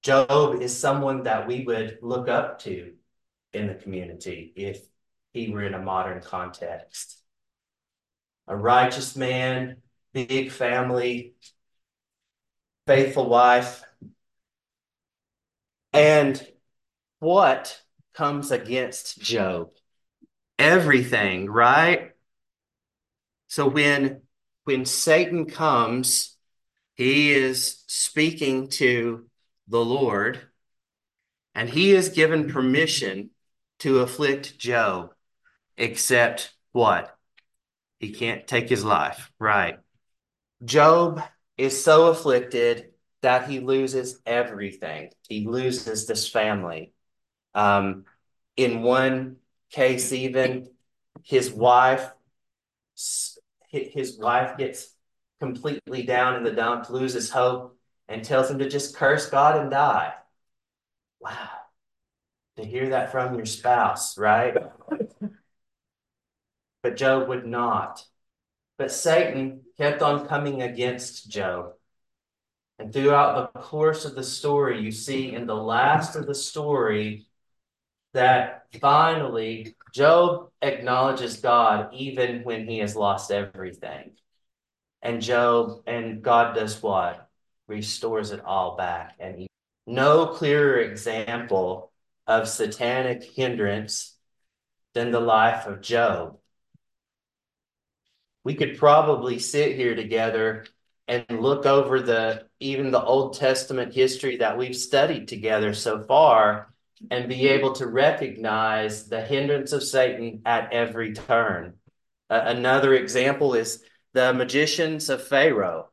Job 0.04 0.62
is 0.62 0.78
someone 0.78 1.24
that 1.24 1.48
we 1.48 1.64
would 1.64 2.00
look 2.02 2.28
up 2.28 2.60
to 2.60 2.94
in 3.54 3.68
the 3.68 3.76
community 3.76 4.52
if 4.56 4.82
he 5.32 5.50
were 5.50 5.64
in 5.64 5.74
a 5.74 5.82
modern 5.82 6.22
context. 6.22 7.20
A 8.48 8.56
righteous 8.56 9.16
man, 9.16 9.78
big 10.12 10.52
family, 10.52 11.36
faithful 12.86 13.30
wife. 13.30 13.84
And 15.92 16.46
what 17.20 17.82
comes 18.14 18.52
against 18.52 19.22
Job? 19.22 19.70
Everything, 20.60 21.50
right? 21.50 22.12
So 23.48 23.68
when 23.68 24.22
when 24.66 24.86
Satan 24.86 25.46
comes, 25.46 26.38
he 26.96 27.32
is 27.32 27.84
speaking 27.88 28.70
to 28.70 29.26
the 29.68 29.84
Lord, 29.84 30.40
and 31.54 31.70
he 31.70 31.92
is 31.92 32.10
given 32.10 32.50
permission 32.50 33.32
to 33.80 34.00
afflict 34.00 34.58
Job, 34.58 35.14
except 35.78 36.54
what? 36.72 37.16
He 38.00 38.12
can't 38.12 38.48
take 38.48 38.70
his 38.70 38.84
life, 38.84 39.32
right? 39.40 39.78
Job 40.64 41.22
is 41.58 41.84
so 41.84 42.08
afflicted 42.08 42.92
that 43.22 43.50
he 43.50 43.60
loses 43.60 44.20
everything. 44.26 45.10
He 45.28 45.48
loses 45.48 46.06
this 46.06 46.28
family. 46.28 46.94
Um, 47.54 48.06
in 48.58 48.82
one 48.82 49.38
case, 49.72 50.12
even 50.12 50.70
his 51.24 51.52
wife, 51.52 52.12
his 53.70 54.18
wife 54.20 54.58
gets 54.58 54.94
completely 55.40 56.04
down 56.04 56.36
in 56.36 56.44
the 56.44 56.52
dump, 56.52 56.90
loses 56.90 57.30
hope, 57.30 57.78
and 58.08 58.24
tells 58.24 58.50
him 58.50 58.60
to 58.60 58.70
just 58.70 58.96
curse 58.96 59.30
God 59.30 59.60
and 59.60 59.72
die. 59.72 60.14
Wow. 61.20 61.50
To 62.58 62.66
hear 62.66 62.90
that 62.90 63.12
from 63.12 63.36
your 63.36 63.46
spouse, 63.46 64.18
right? 64.18 64.56
but 66.84 66.98
Job 66.98 67.30
would 67.30 67.46
not. 67.46 68.06
But 68.84 68.92
Satan 68.92 69.62
kept 69.78 70.02
on 70.02 70.28
coming 70.28 70.62
against 70.62 71.30
Job. 71.30 71.72
And 72.78 72.92
throughout 72.92 73.54
the 73.54 73.62
course 73.62 74.04
of 74.04 74.14
the 74.14 74.26
story, 74.26 74.82
you 74.82 74.92
see 74.92 75.32
in 75.32 75.48
the 75.48 75.56
last 75.56 76.18
of 76.18 76.28
the 76.28 76.36
story 76.36 77.28
that 78.14 78.66
finally 78.82 79.78
Job 79.94 80.50
acknowledges 80.62 81.38
God 81.38 81.94
even 81.94 82.44
when 82.44 82.68
he 82.68 82.80
has 82.80 82.94
lost 82.94 83.32
everything. 83.32 84.18
And 85.02 85.22
Job, 85.22 85.84
and 85.88 86.22
God 86.22 86.54
does 86.54 86.84
what? 86.84 87.30
Restores 87.70 88.32
it 88.32 88.44
all 88.44 88.76
back. 88.76 89.16
And 89.18 89.48
no 89.88 90.26
clearer 90.26 90.80
example 90.80 91.94
of 92.28 92.50
satanic 92.50 93.24
hindrance 93.24 94.18
than 94.94 95.12
the 95.12 95.22
life 95.22 95.68
of 95.68 95.80
Job. 95.80 96.38
We 98.44 98.56
could 98.56 98.78
probably 98.78 99.40
sit 99.40 99.76
here 99.76 99.96
together 99.96 100.66
and 101.08 101.26
look 101.30 101.66
over 101.66 102.02
the 102.02 102.48
even 102.60 102.92
the 102.92 103.04
Old 103.04 103.38
Testament 103.38 103.94
history 103.94 104.38
that 104.38 104.58
we've 104.58 104.76
studied 104.76 105.28
together 105.28 105.74
so 105.74 106.02
far 106.02 106.74
and 107.12 107.28
be 107.28 107.48
able 107.50 107.74
to 107.74 107.88
recognize 107.88 109.08
the 109.08 109.22
hindrance 109.22 109.74
of 109.74 109.84
Satan 109.84 110.42
at 110.46 110.72
every 110.72 111.14
turn. 111.14 111.74
Uh, 112.30 112.42
another 112.46 112.94
example 112.94 113.54
is 113.54 113.84
the 114.14 114.34
magicians 114.34 115.10
of 115.10 115.28
Pharaoh. 115.28 115.90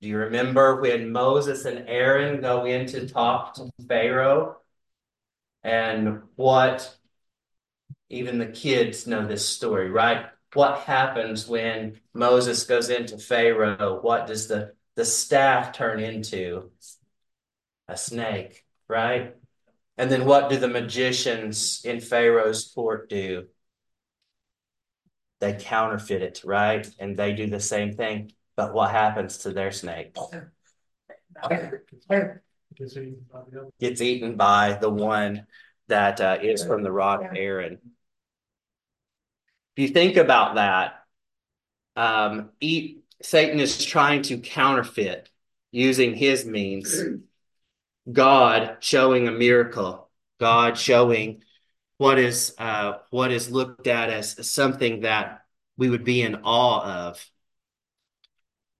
Do 0.00 0.08
you 0.08 0.18
remember 0.18 0.80
when 0.80 1.12
Moses 1.12 1.64
and 1.64 1.88
Aaron 1.88 2.40
go 2.40 2.64
in 2.66 2.86
to 2.88 3.08
talk 3.08 3.54
to 3.54 3.70
Pharaoh? 3.88 4.56
And 5.62 6.22
what, 6.36 6.94
even 8.10 8.38
the 8.38 8.46
kids 8.46 9.06
know 9.06 9.26
this 9.26 9.48
story, 9.48 9.90
right? 9.90 10.26
What 10.54 10.80
happens 10.80 11.46
when 11.48 12.00
Moses 12.12 12.64
goes 12.64 12.88
into 12.88 13.18
Pharaoh? 13.18 13.98
What 14.00 14.26
does 14.26 14.46
the, 14.46 14.72
the 14.94 15.04
staff 15.04 15.72
turn 15.72 16.00
into? 16.00 16.70
A 17.88 17.96
snake, 17.96 18.64
right? 18.88 19.34
And 19.98 20.10
then 20.10 20.24
what 20.24 20.48
do 20.48 20.56
the 20.56 20.68
magicians 20.68 21.82
in 21.84 22.00
Pharaoh's 22.00 22.72
court 22.74 23.08
do? 23.10 23.46
They 25.40 25.54
counterfeit 25.54 26.22
it, 26.22 26.40
right? 26.44 26.88
And 26.98 27.16
they 27.16 27.34
do 27.34 27.46
the 27.46 27.60
same 27.60 27.92
thing. 27.92 28.32
But 28.56 28.72
what 28.72 28.90
happens 28.90 29.38
to 29.38 29.50
their 29.50 29.72
snake? 29.72 30.16
Gets 33.80 34.00
eaten 34.00 34.36
by 34.36 34.78
the 34.80 34.90
one 34.90 35.46
that 35.88 36.20
uh, 36.20 36.38
is 36.40 36.64
from 36.64 36.82
the 36.82 36.92
rod 36.92 37.24
of 37.24 37.36
Aaron. 37.36 37.78
If 39.76 39.82
you 39.82 39.88
think 39.88 40.16
about 40.16 40.56
that, 40.56 41.04
um, 41.96 42.50
eat, 42.60 43.04
Satan 43.22 43.60
is 43.60 43.84
trying 43.84 44.22
to 44.22 44.38
counterfeit 44.38 45.30
using 45.72 46.14
his 46.14 46.44
means 46.44 47.02
God 48.10 48.76
showing 48.80 49.28
a 49.28 49.32
miracle, 49.32 50.10
God 50.38 50.76
showing 50.76 51.42
what 51.96 52.18
is 52.18 52.54
uh, 52.58 52.98
what 53.10 53.32
is 53.32 53.50
looked 53.50 53.86
at 53.86 54.10
as 54.10 54.50
something 54.50 55.00
that 55.00 55.44
we 55.76 55.88
would 55.88 56.04
be 56.04 56.22
in 56.22 56.36
awe 56.44 57.08
of. 57.08 57.24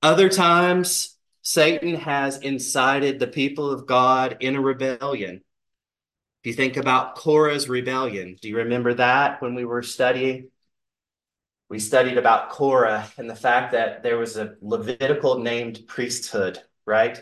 Other 0.02 0.28
times, 0.28 1.16
Satan 1.42 1.94
has 1.94 2.38
incited 2.38 3.18
the 3.18 3.26
people 3.26 3.70
of 3.70 3.86
God 3.86 4.36
in 4.40 4.56
a 4.56 4.60
rebellion. 4.60 5.42
If 6.42 6.48
you 6.48 6.52
think 6.52 6.76
about 6.76 7.16
Korah's 7.16 7.68
rebellion, 7.68 8.36
do 8.40 8.48
you 8.48 8.58
remember 8.58 8.94
that 8.94 9.40
when 9.40 9.54
we 9.54 9.64
were 9.64 9.82
studying? 9.82 10.50
We 11.74 11.80
studied 11.80 12.18
about 12.18 12.50
Korah 12.50 13.10
and 13.18 13.28
the 13.28 13.34
fact 13.34 13.72
that 13.72 14.04
there 14.04 14.16
was 14.16 14.36
a 14.36 14.54
Levitical 14.60 15.40
named 15.40 15.80
priesthood, 15.88 16.62
right? 16.86 17.20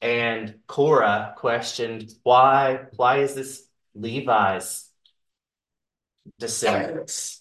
And 0.00 0.56
Korah 0.66 1.34
questioned, 1.36 2.12
why, 2.24 2.86
why 2.96 3.18
is 3.18 3.36
this 3.36 3.68
Levi's 3.94 4.90
descendants? 6.40 7.38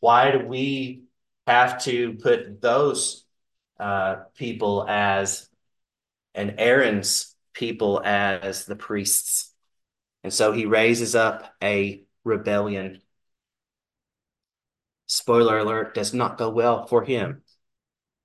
Why 0.00 0.32
do 0.32 0.46
we 0.46 1.04
have 1.46 1.82
to 1.84 2.12
put 2.16 2.60
those 2.60 3.24
uh, 3.80 4.16
people 4.34 4.84
as 4.86 5.48
and 6.34 6.56
Aaron's 6.58 7.34
people 7.54 8.02
as 8.04 8.66
the 8.66 8.76
priests? 8.76 9.50
And 10.22 10.30
so 10.30 10.52
he 10.52 10.66
raises 10.66 11.14
up 11.14 11.54
a 11.64 12.04
rebellion. 12.22 13.00
Spoiler 15.06 15.58
alert, 15.58 15.94
does 15.94 16.12
not 16.12 16.38
go 16.38 16.50
well 16.50 16.86
for 16.86 17.04
him 17.04 17.42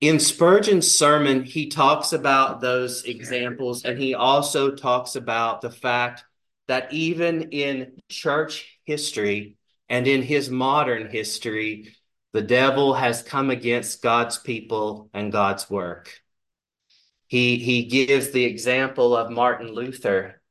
in 0.02 0.20
Spurgeon's 0.20 0.90
sermon, 0.90 1.44
he 1.44 1.68
talks 1.68 2.12
about 2.12 2.60
those 2.60 3.04
examples, 3.04 3.86
and 3.86 4.00
he 4.00 4.16
also 4.16 4.72
talks 4.72 5.16
about 5.16 5.62
the 5.62 5.70
fact 5.70 6.26
that 6.68 6.92
even 6.92 7.52
in 7.52 8.02
church 8.10 8.80
history 8.84 9.58
and 9.90 10.08
in 10.08 10.24
his 10.24 10.50
modern 10.50 11.08
history, 11.12 11.96
the 12.34 12.42
devil 12.42 12.96
has 12.96 13.22
come 13.22 13.52
against 13.52 14.02
God's 14.02 14.40
people 14.40 15.12
and 15.14 15.32
God's 15.32 15.70
work. 15.70 16.20
He, 17.28 17.58
he 17.58 17.86
gives 17.86 18.32
the 18.32 18.44
example 18.44 19.16
of 19.16 19.30
Martin 19.30 19.72
Luther. 19.72 20.42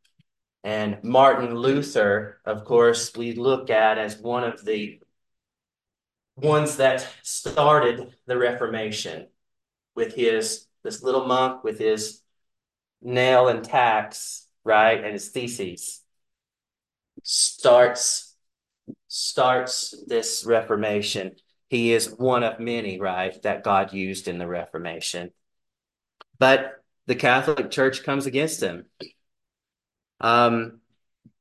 And 0.63 1.03
Martin 1.03 1.57
Luther, 1.57 2.41
of 2.45 2.65
course, 2.65 3.17
we 3.17 3.33
look 3.33 3.71
at 3.71 3.99
as 3.99 4.17
one 4.19 4.45
of 4.45 4.65
the 4.65 5.01
ones 6.41 6.77
that 6.77 7.07
started 7.23 8.15
the 8.27 8.37
Reformation 8.37 9.27
with 9.95 10.15
his 10.15 10.67
this 10.83 11.03
little 11.03 11.27
monk 11.27 11.63
with 11.63 11.79
his 11.79 12.23
nail 13.03 13.49
and 13.49 13.63
tacks, 13.63 14.47
right, 14.65 15.03
and 15.03 15.13
his 15.13 15.29
theses, 15.29 16.03
starts 17.23 18.35
starts 19.09 19.95
this 20.07 20.45
Reformation. 20.45 21.37
He 21.69 21.93
is 21.93 22.11
one 22.11 22.43
of 22.43 22.59
many, 22.59 22.99
right, 22.99 23.41
that 23.43 23.63
God 23.63 23.93
used 23.93 24.27
in 24.27 24.39
the 24.39 24.47
Reformation. 24.47 25.31
But 26.39 26.83
the 27.07 27.15
Catholic 27.15 27.71
Church 27.71 28.03
comes 28.03 28.27
against 28.27 28.63
him. 28.63 28.87
Um, 30.21 30.81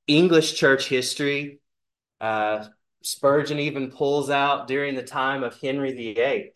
English 0.08 0.56
church 0.56 0.88
history, 0.88 1.60
uh, 2.22 2.66
Spurgeon 3.02 3.60
even 3.60 3.92
pulls 3.92 4.30
out 4.30 4.68
during 4.68 4.96
the 4.96 5.04
time 5.04 5.44
of 5.44 5.60
Henry 5.60 5.94
VIII 5.94 6.54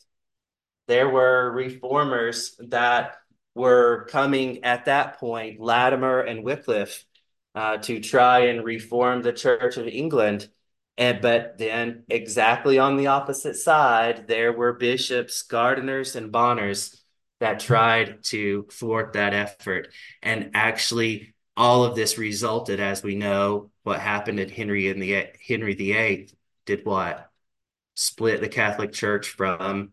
there 0.87 1.09
were 1.09 1.51
reformers 1.51 2.55
that 2.59 3.15
were 3.55 4.07
coming 4.09 4.63
at 4.63 4.85
that 4.85 5.19
point, 5.19 5.59
Latimer 5.59 6.21
and 6.21 6.43
Wycliffe, 6.43 7.05
uh, 7.55 7.77
to 7.77 7.99
try 7.99 8.45
and 8.47 8.63
reform 8.63 9.21
the 9.21 9.33
Church 9.33 9.77
of 9.77 9.87
England. 9.87 10.49
And 10.97 11.21
but 11.21 11.57
then 11.57 12.03
exactly 12.09 12.77
on 12.77 12.97
the 12.97 13.07
opposite 13.07 13.55
side, 13.55 14.27
there 14.27 14.53
were 14.53 14.73
bishops, 14.73 15.43
Gardiners, 15.43 16.15
and 16.15 16.31
Bonners 16.31 17.01
that 17.39 17.59
tried 17.59 18.23
to 18.25 18.67
thwart 18.71 19.13
that 19.13 19.33
effort. 19.33 19.89
And 20.21 20.51
actually, 20.53 21.32
all 21.55 21.83
of 21.83 21.95
this 21.95 22.17
resulted, 22.17 22.79
as 22.79 23.03
we 23.03 23.15
know, 23.15 23.69
what 23.83 23.99
happened 23.99 24.39
in 24.39 24.49
Henry 24.49 24.87
in 24.87 24.99
the 24.99 25.27
Henry 25.45 25.75
VIII 25.75 26.29
did 26.65 26.85
what? 26.85 27.29
Split 27.95 28.41
the 28.41 28.49
Catholic 28.49 28.91
Church 28.91 29.29
from 29.29 29.91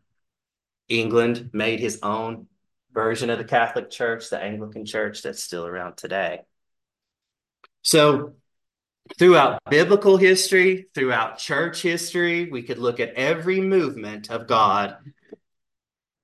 England, 0.88 1.50
made 1.52 1.80
his 1.80 1.98
own 2.02 2.46
version 2.92 3.30
of 3.30 3.38
the 3.38 3.44
Catholic 3.44 3.90
Church, 3.90 4.30
the 4.30 4.42
Anglican 4.42 4.86
Church 4.86 5.22
that's 5.22 5.42
still 5.42 5.66
around 5.66 5.96
today. 5.96 6.40
So 7.82 8.34
throughout 9.18 9.60
biblical 9.68 10.16
history, 10.16 10.86
throughout 10.94 11.38
church 11.38 11.82
history, 11.82 12.50
we 12.50 12.62
could 12.62 12.78
look 12.78 13.00
at 13.00 13.14
every 13.14 13.60
movement 13.60 14.30
of 14.30 14.46
God 14.46 14.96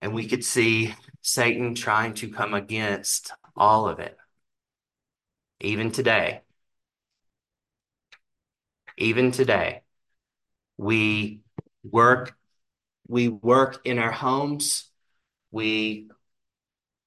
and 0.02 0.14
we 0.14 0.26
could 0.28 0.44
see 0.44 0.94
Satan 1.22 1.74
trying 1.74 2.14
to 2.14 2.28
come 2.28 2.54
against 2.54 3.32
all 3.56 3.88
of 3.88 3.98
it. 3.98 4.16
Even 5.60 5.90
today. 5.90 6.42
Even 8.98 9.30
today. 9.30 9.82
We 10.76 11.40
work 11.82 12.36
we 13.08 13.28
work 13.28 13.80
in 13.84 13.98
our 13.98 14.10
homes. 14.10 14.90
We 15.50 16.08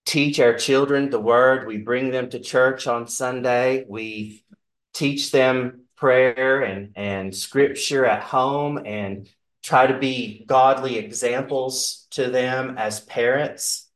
teach 0.06 0.40
our 0.40 0.54
children 0.54 1.10
the 1.10 1.20
word. 1.20 1.68
We 1.68 1.78
bring 1.78 2.12
them 2.12 2.30
to 2.30 2.40
church 2.40 2.88
on 2.88 3.08
Sunday. 3.08 3.86
We 3.88 4.44
teach 4.94 5.32
them 5.32 5.82
prayer 5.98 6.62
and, 6.62 6.94
and 6.96 7.36
scripture 7.36 8.06
at 8.06 8.24
home 8.24 8.80
and 8.86 9.30
try 9.62 9.88
to 9.88 10.00
be 10.00 10.46
godly 10.48 10.98
examples 10.98 12.08
to 12.12 12.30
them 12.30 12.78
as 12.78 13.02
parents. 13.02 13.89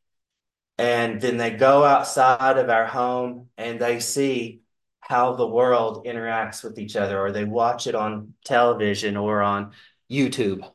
And 0.78 1.22
then 1.22 1.38
they 1.38 1.52
go 1.52 1.84
outside 1.84 2.58
of 2.58 2.70
our 2.70 2.86
home 2.86 3.50
and 3.58 3.80
they 3.80 4.00
see 4.00 4.62
how 5.00 5.36
the 5.36 5.48
world 5.48 6.06
interacts 6.06 6.64
with 6.64 6.80
each 6.80 6.96
other, 6.96 7.20
or 7.20 7.32
they 7.32 7.44
watch 7.44 7.88
it 7.88 7.96
on 7.96 8.34
television 8.46 9.18
or 9.18 9.42
on 9.42 9.74
YouTube, 10.10 10.68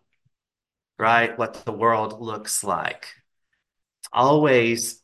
right? 0.99 1.37
What 1.39 1.65
the 1.65 1.73
world 1.73 2.21
looks 2.21 2.63
like. 2.63 3.07
It's 4.01 4.09
always 4.13 5.03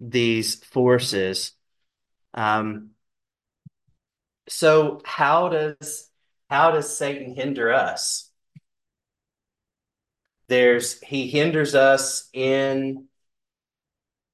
these 0.00 0.56
forces. 0.64 1.52
Um, 2.34 2.90
so 4.48 5.00
how 5.04 5.48
does 5.48 6.10
how 6.50 6.72
does 6.72 6.96
Satan 6.96 7.34
hinder 7.34 7.72
us? 7.72 8.30
There's 10.48 11.00
he 11.00 11.28
hinders 11.28 11.74
us 11.74 12.28
in 12.32 13.06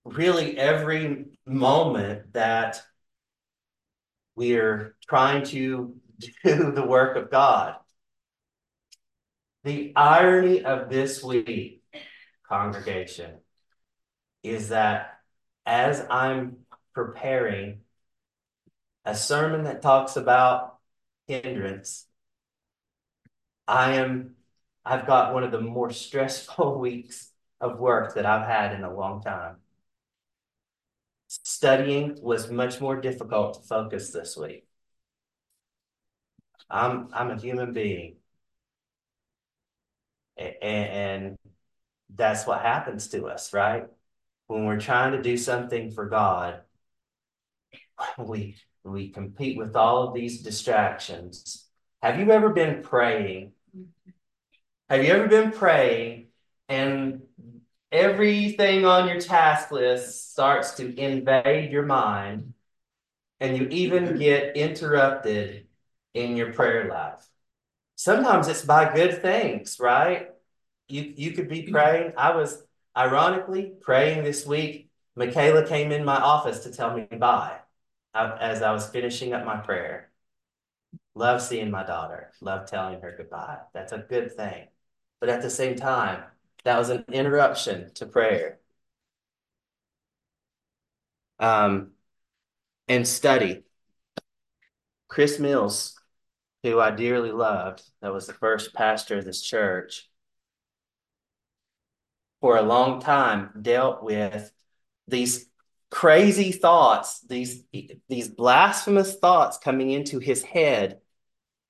really 0.09 0.57
every 0.59 1.27
moment 1.47 2.33
that 2.33 2.83
we're 4.35 4.97
trying 5.09 5.44
to 5.47 5.97
do 6.18 6.33
the 6.73 6.85
work 6.87 7.16
of 7.16 7.31
God. 7.31 7.77
The 9.64 9.92
irony 9.97 10.64
of 10.64 10.88
this 10.88 11.23
week, 11.23 11.83
congregation, 12.49 13.40
is 14.42 14.68
that 14.68 15.18
as 15.66 16.07
I'm 16.09 16.59
preparing 16.94 17.81
a 19.05 19.14
sermon 19.14 19.64
that 19.64 19.83
talks 19.83 20.16
about 20.16 20.79
hindrance, 21.27 22.07
I 23.66 23.94
am 23.94 24.37
I've 24.85 25.07
got 25.07 25.35
one 25.35 25.44
of 25.44 25.53
the 25.53 25.61
more 25.61 25.90
stressful 26.05 26.79
weeks 26.81 27.31
of 27.61 27.79
work 27.79 28.14
that 28.14 28.25
I've 28.25 28.47
had 28.47 28.75
in 28.75 28.85
a 28.85 28.94
long 28.94 29.23
time. 29.23 29.57
Studying 31.29 32.17
was 32.23 32.51
much 32.51 32.81
more 32.81 33.01
difficult 33.01 33.55
to 33.55 33.61
focus 33.61 34.11
this 34.11 34.37
week. 34.37 34.67
I'm 36.71 37.09
I'm 37.12 37.31
a 37.31 37.37
human 37.38 37.73
being. 37.73 38.17
And, 40.37 40.55
and 40.62 41.38
that's 42.14 42.47
what 42.47 42.62
happens 42.62 43.09
to 43.09 43.27
us, 43.27 43.53
right? 43.53 43.87
When 44.47 44.64
we're 44.64 44.81
trying 44.81 45.12
to 45.12 45.23
do 45.23 45.37
something 45.37 45.91
for 45.91 46.09
God, 46.09 46.62
we 48.19 48.57
we 48.85 49.11
compete 49.11 49.59
with 49.59 49.77
all 49.77 50.09
of 50.09 50.14
these 50.14 50.43
distractions. 50.43 51.67
Have 52.03 52.19
you 52.19 52.31
ever 52.31 52.51
been 52.51 52.83
praying? 52.83 53.53
Mm-hmm. 53.77 54.11
Have 54.88 55.05
you 55.05 55.12
ever 55.12 55.29
been 55.29 55.51
praying 55.53 56.29
and 56.69 57.23
everything 57.90 58.85
on 58.85 59.09
your 59.09 59.20
task 59.20 59.70
list 59.70 60.33
starts 60.33 60.72
to 60.72 60.98
invade 61.01 61.72
your 61.72 61.87
mind 61.87 62.55
and 63.40 63.57
you 63.57 63.68
even 63.70 64.05
mm-hmm. 64.05 64.18
get 64.18 64.57
interrupted 64.57 65.66
in 66.14 66.37
your 66.37 66.53
prayer 66.53 66.88
life? 66.88 67.27
Sometimes 67.96 68.48
it's 68.48 68.64
by 68.64 68.94
good 68.94 69.20
things, 69.22 69.79
right? 69.81 70.29
You 70.88 71.12
you 71.16 71.33
could 71.33 71.48
be 71.48 71.62
mm-hmm. 71.62 71.72
praying. 71.72 72.12
I 72.16 72.35
was 72.37 72.62
ironically 72.96 73.72
praying 73.81 74.24
this 74.24 74.46
week. 74.46 74.90
Michaela 75.16 75.66
came 75.66 75.92
in 75.92 76.05
my 76.05 76.16
office 76.16 76.61
to 76.61 76.72
tell 76.72 76.96
me 76.96 77.05
bye 77.05 77.59
uh, 78.14 78.37
as 78.40 78.62
I 78.62 78.72
was 78.72 78.88
finishing 78.88 79.33
up 79.33 79.44
my 79.44 79.57
prayer. 79.57 80.11
Love 81.14 81.42
seeing 81.42 81.70
my 81.70 81.85
daughter, 81.85 82.31
love 82.40 82.70
telling 82.70 83.01
her 83.01 83.14
goodbye. 83.16 83.59
That's 83.74 83.92
a 83.92 83.98
good 83.98 84.37
thing. 84.37 84.68
But 85.20 85.29
at 85.29 85.42
the 85.42 85.51
same 85.51 85.74
time, 85.74 86.22
that 86.64 86.79
was 86.79 86.90
an 86.90 87.05
interruption 87.12 87.92
to 87.94 88.07
prayer. 88.07 88.59
Um, 91.38 91.92
and 92.88 93.07
study. 93.07 93.62
Chris 95.09 95.38
Mills, 95.38 95.99
who 96.62 96.81
I 96.81 96.90
dearly 96.90 97.33
loved, 97.33 97.83
that 98.03 98.12
was 98.12 98.27
the 98.27 98.35
first 98.35 98.75
pastor 98.75 99.18
of 99.18 99.25
this 99.25 99.40
church, 99.40 100.09
for 102.40 102.57
a 102.57 102.62
long 102.62 103.01
time 103.01 103.51
dealt 103.61 104.03
with 104.03 104.53
these 105.07 105.47
crazy 105.90 106.53
thoughts, 106.53 107.21
these 107.21 107.64
these 108.09 108.29
blasphemous 108.29 109.16
thoughts 109.16 109.59
coming 109.59 109.90
into 109.90 110.18
his 110.18 110.42
head 110.42 111.01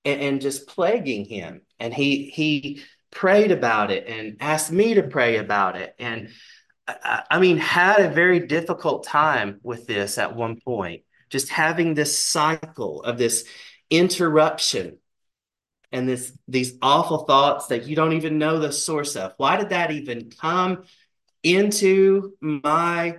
and, 0.04 0.20
and 0.20 0.40
just 0.40 0.66
plaguing 0.66 1.24
him. 1.24 1.62
And 1.78 1.94
he 1.94 2.24
he 2.30 2.82
prayed 3.10 3.50
about 3.50 3.90
it 3.90 4.06
and 4.06 4.36
asked 4.40 4.70
me 4.70 4.94
to 4.94 5.02
pray 5.02 5.36
about 5.36 5.76
it. 5.76 5.94
And 5.98 6.30
I, 6.86 7.22
I 7.30 7.38
mean, 7.38 7.58
had 7.58 8.00
a 8.00 8.10
very 8.10 8.46
difficult 8.46 9.04
time 9.04 9.60
with 9.62 9.86
this 9.86 10.18
at 10.18 10.36
one 10.36 10.60
point, 10.60 11.02
just 11.30 11.48
having 11.48 11.94
this 11.94 12.18
cycle 12.18 13.02
of 13.02 13.18
this 13.18 13.44
interruption 13.90 14.98
and 15.90 16.08
this 16.08 16.32
these 16.46 16.74
awful 16.82 17.24
thoughts 17.24 17.68
that 17.68 17.86
you 17.86 17.96
don't 17.96 18.12
even 18.12 18.38
know 18.38 18.58
the 18.58 18.72
source 18.72 19.16
of. 19.16 19.32
Why 19.38 19.56
did 19.56 19.70
that 19.70 19.90
even 19.90 20.30
come 20.30 20.84
into 21.42 22.34
my 22.40 23.18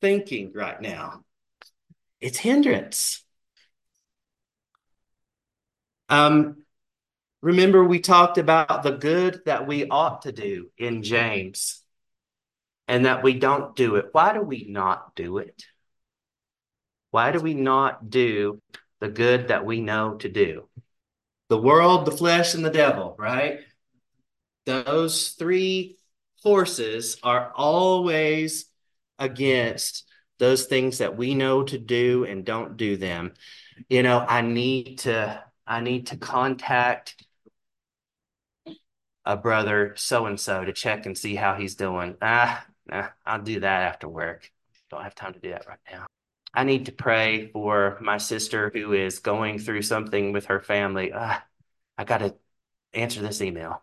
thinking 0.00 0.52
right 0.54 0.80
now. 0.80 1.24
It's 2.20 2.38
hindrance. 2.38 3.24
Um, 6.08 6.63
remember, 7.44 7.84
we 7.84 8.00
talked 8.00 8.38
about 8.38 8.82
the 8.82 8.92
good 8.92 9.42
that 9.44 9.66
we 9.66 9.86
ought 9.86 10.22
to 10.22 10.32
do 10.32 10.70
in 10.78 11.02
James 11.02 11.82
and 12.88 13.04
that 13.04 13.22
we 13.22 13.34
don't 13.34 13.76
do 13.76 13.96
it. 13.96 14.06
Why 14.12 14.32
do 14.32 14.40
we 14.40 14.66
not 14.66 15.14
do 15.14 15.36
it? 15.36 15.62
Why 17.10 17.32
do 17.32 17.40
we 17.40 17.52
not 17.52 18.08
do 18.08 18.62
the 19.00 19.10
good 19.10 19.48
that 19.48 19.66
we 19.66 19.82
know 19.82 20.14
to 20.16 20.28
do? 20.30 20.70
The 21.50 21.60
world, 21.60 22.06
the 22.06 22.16
flesh, 22.16 22.54
and 22.54 22.64
the 22.64 22.70
devil, 22.70 23.14
right? 23.18 23.60
Those 24.64 25.28
three 25.28 25.98
forces 26.42 27.18
are 27.22 27.52
always 27.54 28.64
against 29.18 30.04
those 30.38 30.64
things 30.64 30.98
that 30.98 31.18
we 31.18 31.34
know 31.34 31.62
to 31.62 31.76
do 31.78 32.24
and 32.24 32.44
don't 32.44 32.76
do 32.76 32.96
them 32.96 33.32
you 33.88 34.02
know 34.02 34.18
i 34.28 34.42
need 34.42 34.98
to 34.98 35.42
i 35.66 35.80
need 35.80 36.08
to 36.08 36.16
contact 36.16 37.23
a 39.24 39.36
brother 39.36 39.94
so 39.96 40.26
and 40.26 40.38
so 40.38 40.64
to 40.64 40.72
check 40.72 41.06
and 41.06 41.16
see 41.16 41.34
how 41.34 41.54
he's 41.54 41.74
doing 41.74 42.16
ah 42.22 42.64
nah, 42.86 43.08
i'll 43.26 43.42
do 43.42 43.60
that 43.60 43.82
after 43.82 44.08
work 44.08 44.50
don't 44.90 45.02
have 45.02 45.14
time 45.14 45.32
to 45.32 45.40
do 45.40 45.50
that 45.50 45.66
right 45.66 45.78
now 45.90 46.06
i 46.52 46.64
need 46.64 46.86
to 46.86 46.92
pray 46.92 47.48
for 47.48 47.98
my 48.00 48.18
sister 48.18 48.70
who 48.74 48.92
is 48.92 49.18
going 49.18 49.58
through 49.58 49.82
something 49.82 50.32
with 50.32 50.46
her 50.46 50.60
family 50.60 51.12
ah, 51.14 51.42
i 51.98 52.04
got 52.04 52.18
to 52.18 52.34
answer 52.92 53.22
this 53.22 53.40
email 53.40 53.82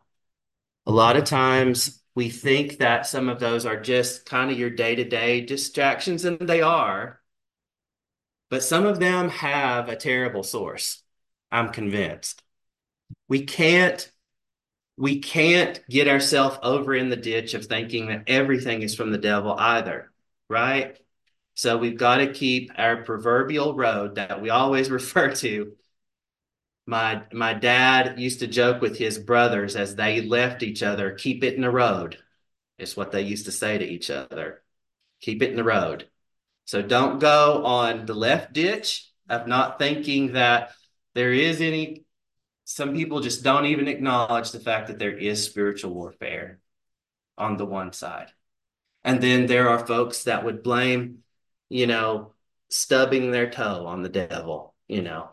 a 0.85 0.91
lot 0.91 1.17
of 1.17 1.23
times 1.23 2.01
we 2.15 2.29
think 2.29 2.79
that 2.79 3.05
some 3.05 3.29
of 3.29 3.39
those 3.39 3.65
are 3.65 3.79
just 3.79 4.25
kind 4.25 4.51
of 4.51 4.59
your 4.59 4.69
day 4.69 4.95
to 4.95 5.03
day 5.03 5.41
distractions, 5.41 6.25
and 6.25 6.39
they 6.39 6.61
are. 6.61 7.21
But 8.49 8.63
some 8.63 8.85
of 8.85 8.99
them 8.99 9.29
have 9.29 9.87
a 9.87 9.95
terrible 9.95 10.43
source. 10.43 11.03
I'm 11.51 11.69
convinced. 11.71 12.43
we 13.27 13.45
can't 13.45 14.10
we 14.97 15.19
can't 15.19 15.79
get 15.89 16.07
ourselves 16.07 16.57
over 16.61 16.93
in 16.93 17.09
the 17.09 17.15
ditch 17.15 17.53
of 17.53 17.65
thinking 17.65 18.07
that 18.07 18.23
everything 18.27 18.81
is 18.81 18.95
from 18.95 19.11
the 19.11 19.17
devil 19.17 19.55
either, 19.57 20.11
right? 20.49 20.97
So 21.53 21.77
we've 21.77 21.97
got 21.97 22.17
to 22.17 22.33
keep 22.33 22.71
our 22.77 23.03
proverbial 23.03 23.75
road 23.75 24.15
that 24.15 24.41
we 24.41 24.49
always 24.49 24.89
refer 24.99 25.33
to. 25.35 25.73
My 26.85 27.23
my 27.31 27.53
dad 27.53 28.19
used 28.19 28.39
to 28.39 28.47
joke 28.47 28.81
with 28.81 28.97
his 28.97 29.19
brothers 29.19 29.75
as 29.75 29.95
they 29.95 30.21
left 30.21 30.63
each 30.63 30.83
other, 30.83 31.11
keep 31.11 31.43
it 31.43 31.55
in 31.55 31.61
the 31.61 31.69
road. 31.69 32.17
Is 32.77 32.97
what 32.97 33.11
they 33.11 33.21
used 33.21 33.45
to 33.45 33.51
say 33.51 33.77
to 33.77 33.85
each 33.85 34.09
other. 34.09 34.63
Keep 35.21 35.43
it 35.43 35.51
in 35.51 35.55
the 35.55 35.63
road. 35.63 36.09
So 36.65 36.81
don't 36.81 37.19
go 37.19 37.63
on 37.63 38.07
the 38.07 38.15
left 38.15 38.53
ditch 38.53 39.07
of 39.29 39.45
not 39.45 39.77
thinking 39.77 40.33
that 40.33 40.71
there 41.13 41.31
is 41.31 41.61
any 41.61 42.05
some 42.71 42.95
people 42.95 43.19
just 43.19 43.43
don't 43.43 43.65
even 43.65 43.87
acknowledge 43.87 44.51
the 44.51 44.59
fact 44.59 44.87
that 44.87 44.97
there 44.97 45.15
is 45.15 45.43
spiritual 45.43 45.93
warfare 45.93 46.59
on 47.37 47.57
the 47.57 47.65
one 47.65 47.91
side. 47.91 48.31
And 49.03 49.21
then 49.21 49.45
there 49.45 49.69
are 49.69 49.85
folks 49.85 50.23
that 50.23 50.45
would 50.45 50.63
blame, 50.63 51.19
you 51.69 51.87
know, 51.87 52.33
stubbing 52.69 53.31
their 53.31 53.49
toe 53.49 53.85
on 53.87 54.03
the 54.03 54.09
devil, 54.09 54.73
you 54.87 55.01
know, 55.01 55.29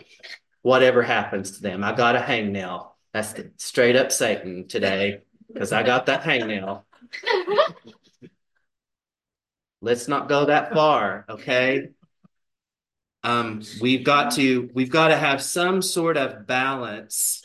whatever 0.62 1.03
happens 1.03 1.53
to 1.53 1.62
them. 1.62 1.84
I 1.84 1.93
got 1.95 2.16
a 2.16 2.20
hangnail. 2.20 2.91
That's 3.12 3.34
straight 3.57 3.97
up 3.97 4.11
Satan 4.11 4.66
today 4.66 5.22
because 5.53 5.72
I 5.72 5.82
got 5.82 6.07
that 6.07 6.22
hangnail. 6.22 6.82
Let's 9.80 10.09
not 10.09 10.28
go 10.28 10.47
that 10.47 10.72
far, 10.72 11.24
okay? 11.28 11.91
Um, 13.25 13.62
we've 13.81 14.05
got 14.05 14.33
to 14.33 14.71
we've 14.75 14.91
got 14.91 15.09
to 15.09 15.16
have 15.16 15.43
some 15.43 15.83
sort 15.83 16.16
of 16.16 16.47
balance 16.47 17.43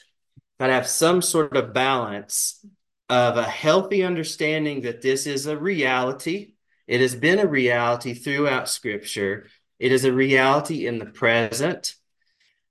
got 0.59 0.67
to 0.67 0.73
have 0.73 0.87
some 0.87 1.21
sort 1.21 1.55
of 1.55 1.73
balance 1.73 2.65
of 3.09 3.37
a 3.37 3.43
healthy 3.43 4.03
understanding 4.03 4.81
that 4.81 5.01
this 5.01 5.27
is 5.27 5.45
a 5.45 5.57
reality. 5.57 6.53
It 6.87 7.01
has 7.01 7.15
been 7.15 7.39
a 7.39 7.47
reality 7.47 8.13
throughout 8.13 8.69
scripture. 8.69 9.47
It 9.79 9.91
is 9.91 10.05
a 10.05 10.13
reality 10.13 10.87
in 10.87 10.99
the 10.99 11.05
present 11.05 11.95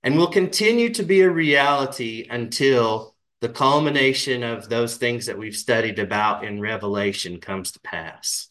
and 0.01 0.17
will 0.17 0.27
continue 0.27 0.89
to 0.91 1.03
be 1.03 1.21
a 1.21 1.29
reality 1.29 2.25
until 2.29 3.15
the 3.41 3.49
culmination 3.49 4.43
of 4.43 4.69
those 4.69 4.97
things 4.97 5.25
that 5.25 5.37
we've 5.37 5.55
studied 5.55 5.99
about 5.99 6.45
in 6.45 6.59
revelation 6.59 7.39
comes 7.39 7.71
to 7.71 7.79
pass 7.81 8.49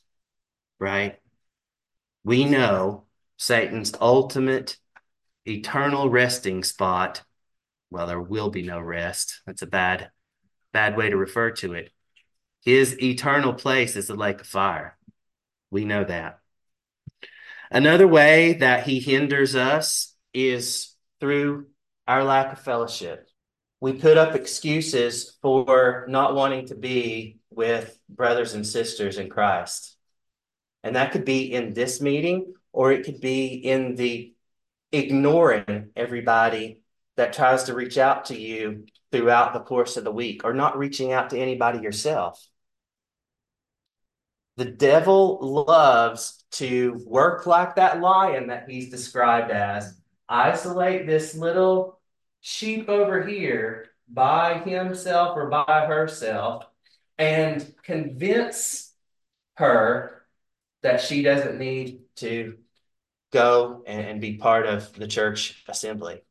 right? 0.82 1.20
We 2.24 2.44
know 2.44 3.01
Satan's 3.42 3.92
ultimate 4.00 4.76
eternal 5.46 6.08
resting 6.08 6.62
spot. 6.62 7.22
Well, 7.90 8.06
there 8.06 8.20
will 8.20 8.50
be 8.50 8.62
no 8.62 8.78
rest. 8.78 9.40
That's 9.44 9.62
a 9.62 9.66
bad, 9.66 10.12
bad 10.72 10.96
way 10.96 11.10
to 11.10 11.16
refer 11.16 11.50
to 11.50 11.72
it. 11.72 11.90
His 12.64 12.96
eternal 13.02 13.52
place 13.52 13.96
is 13.96 14.06
the 14.06 14.14
lake 14.14 14.42
of 14.42 14.46
fire. 14.46 14.96
We 15.72 15.84
know 15.84 16.04
that. 16.04 16.38
Another 17.68 18.06
way 18.06 18.52
that 18.52 18.86
he 18.86 19.00
hinders 19.00 19.56
us 19.56 20.14
is 20.32 20.94
through 21.18 21.66
our 22.06 22.22
lack 22.22 22.52
of 22.52 22.60
fellowship. 22.60 23.28
We 23.80 23.94
put 23.94 24.18
up 24.18 24.36
excuses 24.36 25.36
for 25.42 26.06
not 26.08 26.36
wanting 26.36 26.66
to 26.66 26.76
be 26.76 27.38
with 27.50 27.98
brothers 28.08 28.54
and 28.54 28.64
sisters 28.64 29.18
in 29.18 29.28
Christ. 29.28 29.96
And 30.84 30.94
that 30.94 31.10
could 31.10 31.24
be 31.24 31.52
in 31.52 31.72
this 31.72 32.00
meeting 32.00 32.54
or 32.72 32.92
it 32.92 33.04
could 33.04 33.20
be 33.20 33.46
in 33.46 33.94
the 33.96 34.34
ignoring 34.90 35.90
everybody 35.96 36.80
that 37.16 37.32
tries 37.32 37.64
to 37.64 37.74
reach 37.74 37.98
out 37.98 38.26
to 38.26 38.38
you 38.38 38.86
throughout 39.10 39.52
the 39.52 39.60
course 39.60 39.96
of 39.96 40.04
the 40.04 40.12
week 40.12 40.42
or 40.44 40.54
not 40.54 40.78
reaching 40.78 41.12
out 41.12 41.30
to 41.30 41.38
anybody 41.38 41.80
yourself. 41.80 42.44
The 44.56 44.64
devil 44.66 45.38
loves 45.40 46.44
to 46.52 47.02
work 47.06 47.46
like 47.46 47.76
that 47.76 48.00
lion 48.00 48.48
that 48.48 48.68
he's 48.68 48.90
described 48.90 49.50
as, 49.50 49.98
isolate 50.28 51.06
this 51.06 51.34
little 51.34 51.98
sheep 52.40 52.88
over 52.88 53.26
here 53.26 53.88
by 54.08 54.58
himself 54.58 55.36
or 55.36 55.48
by 55.48 55.86
herself 55.86 56.66
and 57.18 57.74
convince 57.82 58.92
her 59.54 60.22
that 60.82 61.00
she 61.00 61.22
doesn't 61.22 61.58
need 61.58 62.00
to 62.16 62.58
go 63.32 63.82
and, 63.86 64.06
and 64.06 64.20
be 64.20 64.34
part 64.34 64.66
of 64.66 64.92
the 64.92 65.08
church 65.08 65.64
assembly. 65.66 66.22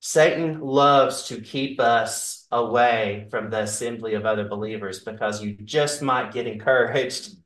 Satan 0.00 0.60
loves 0.60 1.28
to 1.28 1.40
keep 1.40 1.78
us 1.78 2.46
away 2.50 3.26
from 3.30 3.50
the 3.50 3.60
assembly 3.60 4.14
of 4.14 4.24
other 4.24 4.48
believers 4.48 5.00
because 5.00 5.42
you 5.42 5.52
just 5.52 6.00
might 6.00 6.32
get 6.32 6.46
encouraged, 6.46 7.36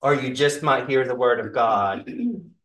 or 0.00 0.14
you 0.14 0.34
just 0.34 0.62
might 0.62 0.88
hear 0.88 1.06
the 1.06 1.14
word 1.14 1.40
of 1.40 1.52
God, 1.52 2.10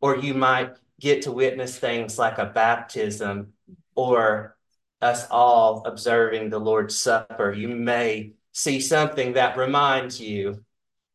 or 0.00 0.16
you 0.16 0.32
might 0.32 0.72
get 0.98 1.22
to 1.22 1.32
witness 1.32 1.78
things 1.78 2.18
like 2.18 2.38
a 2.38 2.46
baptism 2.46 3.52
or 3.94 4.56
us 5.02 5.26
all 5.30 5.84
observing 5.84 6.48
the 6.48 6.58
Lord's 6.58 6.98
Supper. 6.98 7.52
You 7.52 7.68
may 7.68 8.32
see 8.52 8.80
something 8.80 9.34
that 9.34 9.58
reminds 9.58 10.18
you 10.18 10.64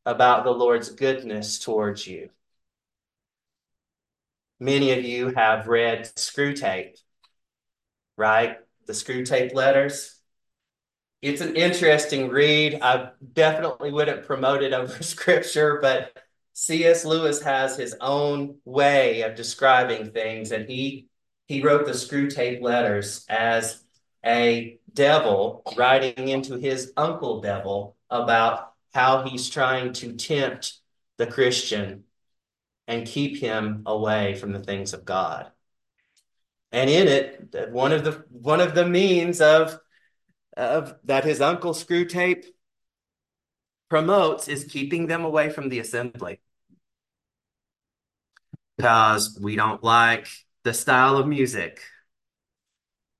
about 0.05 0.43
the 0.43 0.51
Lord's 0.51 0.89
goodness 0.89 1.57
towards 1.57 2.05
you. 2.05 2.29
Many 4.61 4.91
of 4.91 5.03
you 5.03 5.29
have 5.29 5.67
read 5.67 6.03
Screwtape, 6.15 6.95
right? 8.15 8.59
The 8.85 8.93
Screwtape 8.93 9.55
letters. 9.55 10.19
It's 11.23 11.41
an 11.41 11.55
interesting 11.55 12.29
read. 12.29 12.77
I 12.79 13.09
definitely 13.33 13.91
wouldn't 13.91 14.27
promote 14.27 14.61
it 14.61 14.71
over 14.71 15.01
scripture, 15.03 15.79
but 15.81 16.15
C.S. 16.53 17.05
Lewis 17.05 17.41
has 17.41 17.75
his 17.75 17.95
own 18.01 18.59
way 18.63 19.23
of 19.23 19.33
describing 19.33 20.11
things, 20.11 20.51
and 20.51 20.69
he 20.69 21.07
he 21.47 21.63
wrote 21.63 21.87
the 21.87 21.93
Screwtape 21.93 22.61
letters 22.61 23.25
as 23.27 23.83
a 24.23 24.79
devil 24.93 25.63
writing 25.75 26.27
into 26.27 26.57
his 26.57 26.93
uncle 26.95 27.41
devil 27.41 27.97
about 28.11 28.73
how 28.93 29.23
he's 29.23 29.49
trying 29.49 29.93
to 29.93 30.13
tempt 30.13 30.77
the 31.17 31.25
Christian 31.25 32.03
and 32.87 33.07
keep 33.07 33.37
him 33.37 33.83
away 33.85 34.35
from 34.35 34.51
the 34.51 34.59
things 34.59 34.93
of 34.93 35.05
God. 35.05 35.51
And 36.71 36.89
in 36.89 37.07
it, 37.07 37.71
one 37.71 37.91
of 37.91 38.03
the 38.03 38.23
one 38.29 38.61
of 38.61 38.75
the 38.75 38.85
means 38.85 39.41
of 39.41 39.77
of 40.55 40.95
that 41.05 41.25
his 41.25 41.41
uncle 41.41 41.73
Screwtape 41.73 42.45
promotes 43.89 44.47
is 44.47 44.65
keeping 44.65 45.07
them 45.07 45.25
away 45.25 45.49
from 45.49 45.69
the 45.69 45.79
assembly. 45.79 46.39
Because 48.77 49.37
we 49.41 49.55
don't 49.55 49.83
like 49.83 50.27
the 50.63 50.73
style 50.73 51.17
of 51.17 51.27
music. 51.27 51.81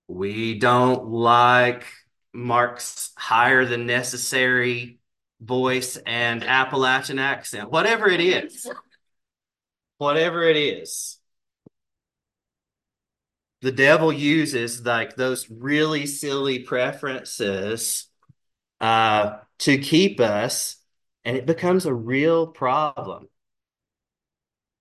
We 0.08 0.58
don't 0.58 1.08
like 1.08 1.86
Mark's 2.34 3.12
higher 3.18 3.66
than 3.66 3.86
necessary 3.86 5.00
voice 5.42 5.98
and 6.06 6.44
Appalachian 6.44 7.20
accent, 7.20 7.72
whatever 7.72 8.08
it 8.08 8.22
is 8.22 8.68
whatever 10.02 10.42
it 10.42 10.58
is 10.58 11.20
the 13.62 13.72
devil 13.72 14.12
uses 14.12 14.84
like 14.84 15.16
those 15.16 15.48
really 15.52 16.08
silly 16.08 16.58
preferences 16.58 18.08
uh, 18.80 19.38
to 19.60 19.78
keep 19.78 20.20
us 20.20 20.78
and 21.24 21.38
it 21.38 21.46
becomes 21.46 21.86
a 21.86 21.94
real 21.94 22.48
problem 22.48 23.30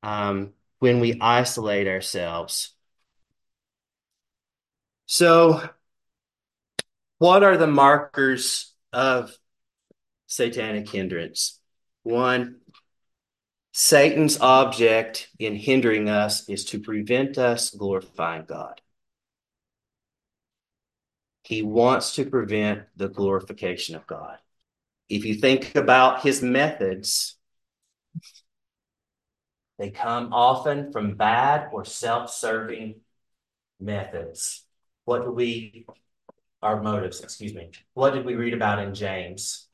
um, 0.02 0.54
when 0.78 1.00
we 1.00 1.18
isolate 1.20 1.86
ourselves. 1.86 2.74
So 5.04 5.68
what 7.18 7.42
are 7.42 7.58
the 7.58 7.66
markers 7.66 8.72
of 8.90 9.36
satanic 10.28 10.88
hindrance? 10.88 11.60
One 12.04 12.59
Satan's 13.82 14.38
object 14.42 15.30
in 15.38 15.56
hindering 15.56 16.10
us 16.10 16.46
is 16.50 16.66
to 16.66 16.78
prevent 16.78 17.38
us 17.38 17.70
glorifying 17.70 18.44
God. 18.44 18.78
He 21.44 21.62
wants 21.62 22.14
to 22.16 22.26
prevent 22.26 22.82
the 22.94 23.08
glorification 23.08 23.96
of 23.96 24.06
God. 24.06 24.36
If 25.08 25.24
you 25.24 25.36
think 25.36 25.76
about 25.76 26.20
his 26.20 26.42
methods, 26.42 27.38
they 29.78 29.88
come 29.88 30.34
often 30.34 30.92
from 30.92 31.14
bad 31.16 31.70
or 31.72 31.86
self 31.86 32.30
serving 32.30 32.96
methods. 33.80 34.62
What 35.06 35.22
do 35.22 35.30
we, 35.30 35.86
our 36.60 36.82
motives, 36.82 37.22
excuse 37.22 37.54
me, 37.54 37.70
what 37.94 38.12
did 38.12 38.26
we 38.26 38.34
read 38.34 38.52
about 38.52 38.80
in 38.80 38.92
James? 38.92 39.68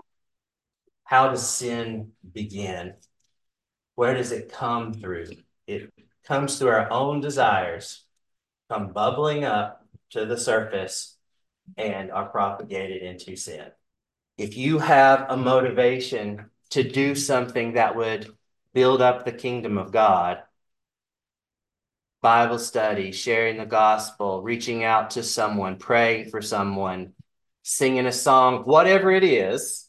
How 1.02 1.30
does 1.30 1.44
sin 1.44 2.12
begin? 2.32 2.94
Where 3.96 4.14
does 4.14 4.30
it 4.30 4.52
come 4.52 4.94
through? 4.94 5.26
It 5.66 5.92
comes 6.24 6.58
through 6.58 6.68
our 6.68 6.90
own 6.92 7.20
desires, 7.20 8.04
come 8.70 8.92
bubbling 8.92 9.44
up 9.44 9.84
to 10.10 10.26
the 10.26 10.36
surface 10.36 11.16
and 11.76 12.12
are 12.12 12.26
propagated 12.26 13.02
into 13.02 13.36
sin. 13.36 13.66
If 14.38 14.56
you 14.56 14.78
have 14.78 15.26
a 15.30 15.36
motivation 15.36 16.50
to 16.70 16.82
do 16.82 17.14
something 17.14 17.72
that 17.72 17.96
would 17.96 18.30
build 18.74 19.00
up 19.00 19.24
the 19.24 19.32
kingdom 19.32 19.78
of 19.78 19.92
God, 19.92 20.42
Bible 22.20 22.58
study, 22.58 23.12
sharing 23.12 23.56
the 23.56 23.66
gospel, 23.66 24.42
reaching 24.42 24.84
out 24.84 25.10
to 25.12 25.22
someone, 25.22 25.76
praying 25.76 26.28
for 26.30 26.42
someone, 26.42 27.14
singing 27.62 28.06
a 28.06 28.12
song, 28.12 28.64
whatever 28.64 29.10
it 29.10 29.24
is, 29.24 29.88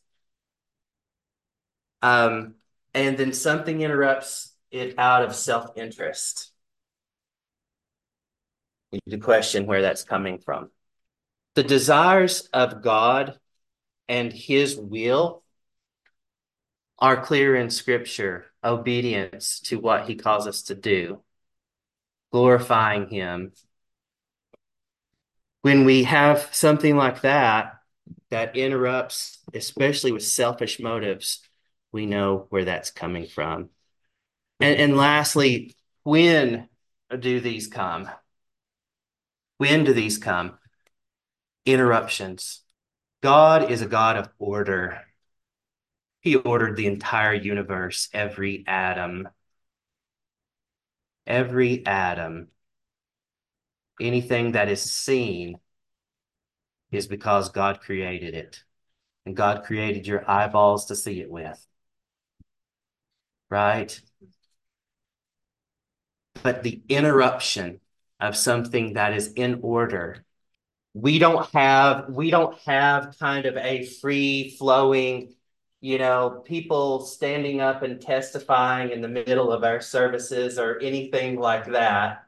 um, 2.01 2.55
and 2.93 3.17
then 3.17 3.33
something 3.33 3.81
interrupts 3.81 4.53
it 4.71 4.95
out 4.97 5.23
of 5.23 5.35
self 5.35 5.77
interest. 5.77 6.51
You 8.91 8.99
need 9.05 9.17
to 9.17 9.23
question 9.23 9.65
where 9.65 9.81
that's 9.81 10.03
coming 10.03 10.39
from. 10.39 10.71
The 11.55 11.63
desires 11.63 12.47
of 12.53 12.81
God 12.81 13.37
and 14.07 14.31
his 14.31 14.77
will 14.77 15.43
are 16.99 17.21
clear 17.21 17.55
in 17.55 17.69
scripture 17.69 18.45
obedience 18.63 19.59
to 19.61 19.79
what 19.79 20.07
he 20.07 20.15
calls 20.15 20.47
us 20.47 20.63
to 20.63 20.75
do, 20.75 21.21
glorifying 22.31 23.07
him. 23.09 23.51
When 25.61 25.85
we 25.85 26.03
have 26.03 26.49
something 26.51 26.95
like 26.95 27.21
that, 27.21 27.73
that 28.29 28.55
interrupts, 28.55 29.39
especially 29.53 30.11
with 30.11 30.23
selfish 30.23 30.79
motives, 30.79 31.41
we 31.91 32.05
know 32.05 32.47
where 32.49 32.65
that's 32.65 32.91
coming 32.91 33.27
from. 33.27 33.69
And, 34.59 34.79
and 34.79 34.97
lastly, 34.97 35.75
when 36.03 36.69
do 37.17 37.39
these 37.39 37.67
come? 37.67 38.09
When 39.57 39.83
do 39.83 39.93
these 39.93 40.17
come? 40.17 40.57
Interruptions. 41.65 42.61
God 43.21 43.71
is 43.71 43.81
a 43.81 43.87
God 43.87 44.17
of 44.17 44.29
order. 44.37 45.01
He 46.21 46.35
ordered 46.35 46.75
the 46.75 46.87
entire 46.87 47.33
universe, 47.33 48.09
every 48.13 48.63
atom. 48.67 49.29
Every 51.25 51.85
atom. 51.85 52.47
Anything 53.99 54.51
that 54.53 54.69
is 54.69 54.81
seen 54.81 55.59
is 56.91 57.07
because 57.07 57.49
God 57.49 57.81
created 57.81 58.33
it. 58.33 58.63
And 59.25 59.35
God 59.35 59.65
created 59.65 60.07
your 60.07 60.29
eyeballs 60.29 60.85
to 60.85 60.95
see 60.95 61.19
it 61.19 61.29
with. 61.29 61.65
Right? 63.49 63.99
But 66.43 66.63
the 66.63 66.81
interruption 66.89 67.79
of 68.19 68.35
something 68.35 68.93
that 68.93 69.13
is 69.13 69.33
in 69.33 69.59
order. 69.61 70.25
We 70.93 71.19
don't 71.19 71.47
have 71.51 72.09
we 72.09 72.31
don't 72.31 72.57
have 72.61 73.15
kind 73.19 73.45
of 73.45 73.55
a 73.57 73.85
free 73.85 74.55
flowing 74.57 75.35
you 75.79 75.99
know 75.99 76.41
people 76.45 77.01
standing 77.01 77.61
up 77.61 77.83
and 77.83 78.01
testifying 78.01 78.91
in 78.91 79.01
the 79.01 79.07
middle 79.07 79.51
of 79.51 79.63
our 79.63 79.79
services 79.79 80.57
or 80.57 80.79
anything 80.79 81.39
like 81.39 81.65
that. 81.71 82.23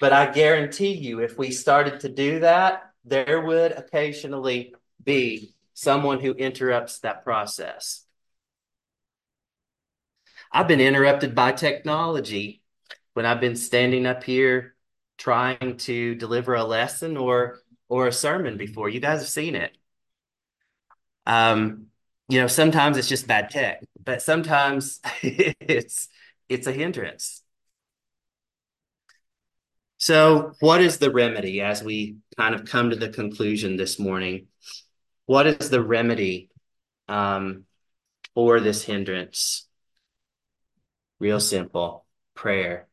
But 0.00 0.12
i 0.12 0.30
guarantee 0.30 0.92
you 0.94 1.20
if 1.20 1.38
we 1.38 1.50
started 1.50 2.00
to 2.00 2.08
do 2.08 2.40
that 2.40 2.92
there 3.04 3.40
would 3.40 3.72
occasionally 3.72 4.74
be 5.02 5.54
someone 5.74 6.20
who 6.20 6.32
interrupts 6.32 7.00
that 7.00 7.24
process 7.24 8.01
i've 10.52 10.68
been 10.68 10.80
interrupted 10.80 11.34
by 11.34 11.52
technology 11.52 12.62
when 13.14 13.26
i've 13.26 13.40
been 13.40 13.56
standing 13.56 14.06
up 14.06 14.22
here 14.24 14.74
trying 15.18 15.76
to 15.76 16.14
deliver 16.16 16.54
a 16.54 16.64
lesson 16.64 17.16
or 17.16 17.60
or 17.92 18.06
a 18.06 18.12
sermon 18.12 18.56
before. 18.56 18.88
You 18.88 19.00
guys 19.00 19.20
have 19.20 19.28
seen 19.28 19.54
it. 19.54 19.76
Um, 21.26 21.88
you 22.28 22.40
know, 22.40 22.46
sometimes 22.46 22.96
it's 22.96 23.06
just 23.08 23.26
bad 23.26 23.50
tech, 23.50 23.82
but 24.02 24.22
sometimes 24.22 25.00
it's 25.22 26.08
it's 26.48 26.66
a 26.66 26.72
hindrance. 26.72 27.42
So, 29.98 30.54
what 30.60 30.80
is 30.80 30.98
the 30.98 31.10
remedy 31.10 31.60
as 31.60 31.84
we 31.84 32.16
kind 32.38 32.54
of 32.54 32.64
come 32.64 32.90
to 32.90 32.96
the 32.96 33.10
conclusion 33.10 33.76
this 33.76 33.98
morning? 33.98 34.46
What 35.26 35.46
is 35.46 35.68
the 35.68 35.82
remedy 35.82 36.48
um, 37.08 37.66
for 38.34 38.58
this 38.58 38.82
hindrance? 38.82 39.68
Real 41.22 41.38
simple 41.38 42.04
prayer 42.34 42.88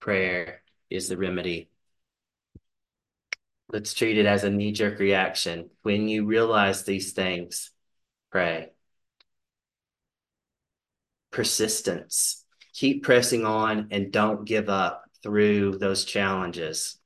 prayer 0.00 0.62
is 0.88 1.10
the 1.10 1.18
remedy. 1.18 1.68
Let's 3.70 3.92
treat 3.92 4.16
it 4.16 4.24
as 4.24 4.42
a 4.42 4.48
knee 4.48 4.72
jerk 4.72 5.00
reaction. 5.00 5.68
When 5.82 6.08
you 6.08 6.24
realize 6.24 6.84
these 6.84 7.12
things, 7.12 7.72
pray. 8.32 8.70
Persistence. 11.30 12.42
Keep 12.72 13.02
pressing 13.02 13.44
on 13.44 13.88
and 13.90 14.10
don't 14.10 14.46
give 14.46 14.70
up 14.70 15.04
through 15.22 15.76
those 15.76 16.06
challenges. 16.06 16.98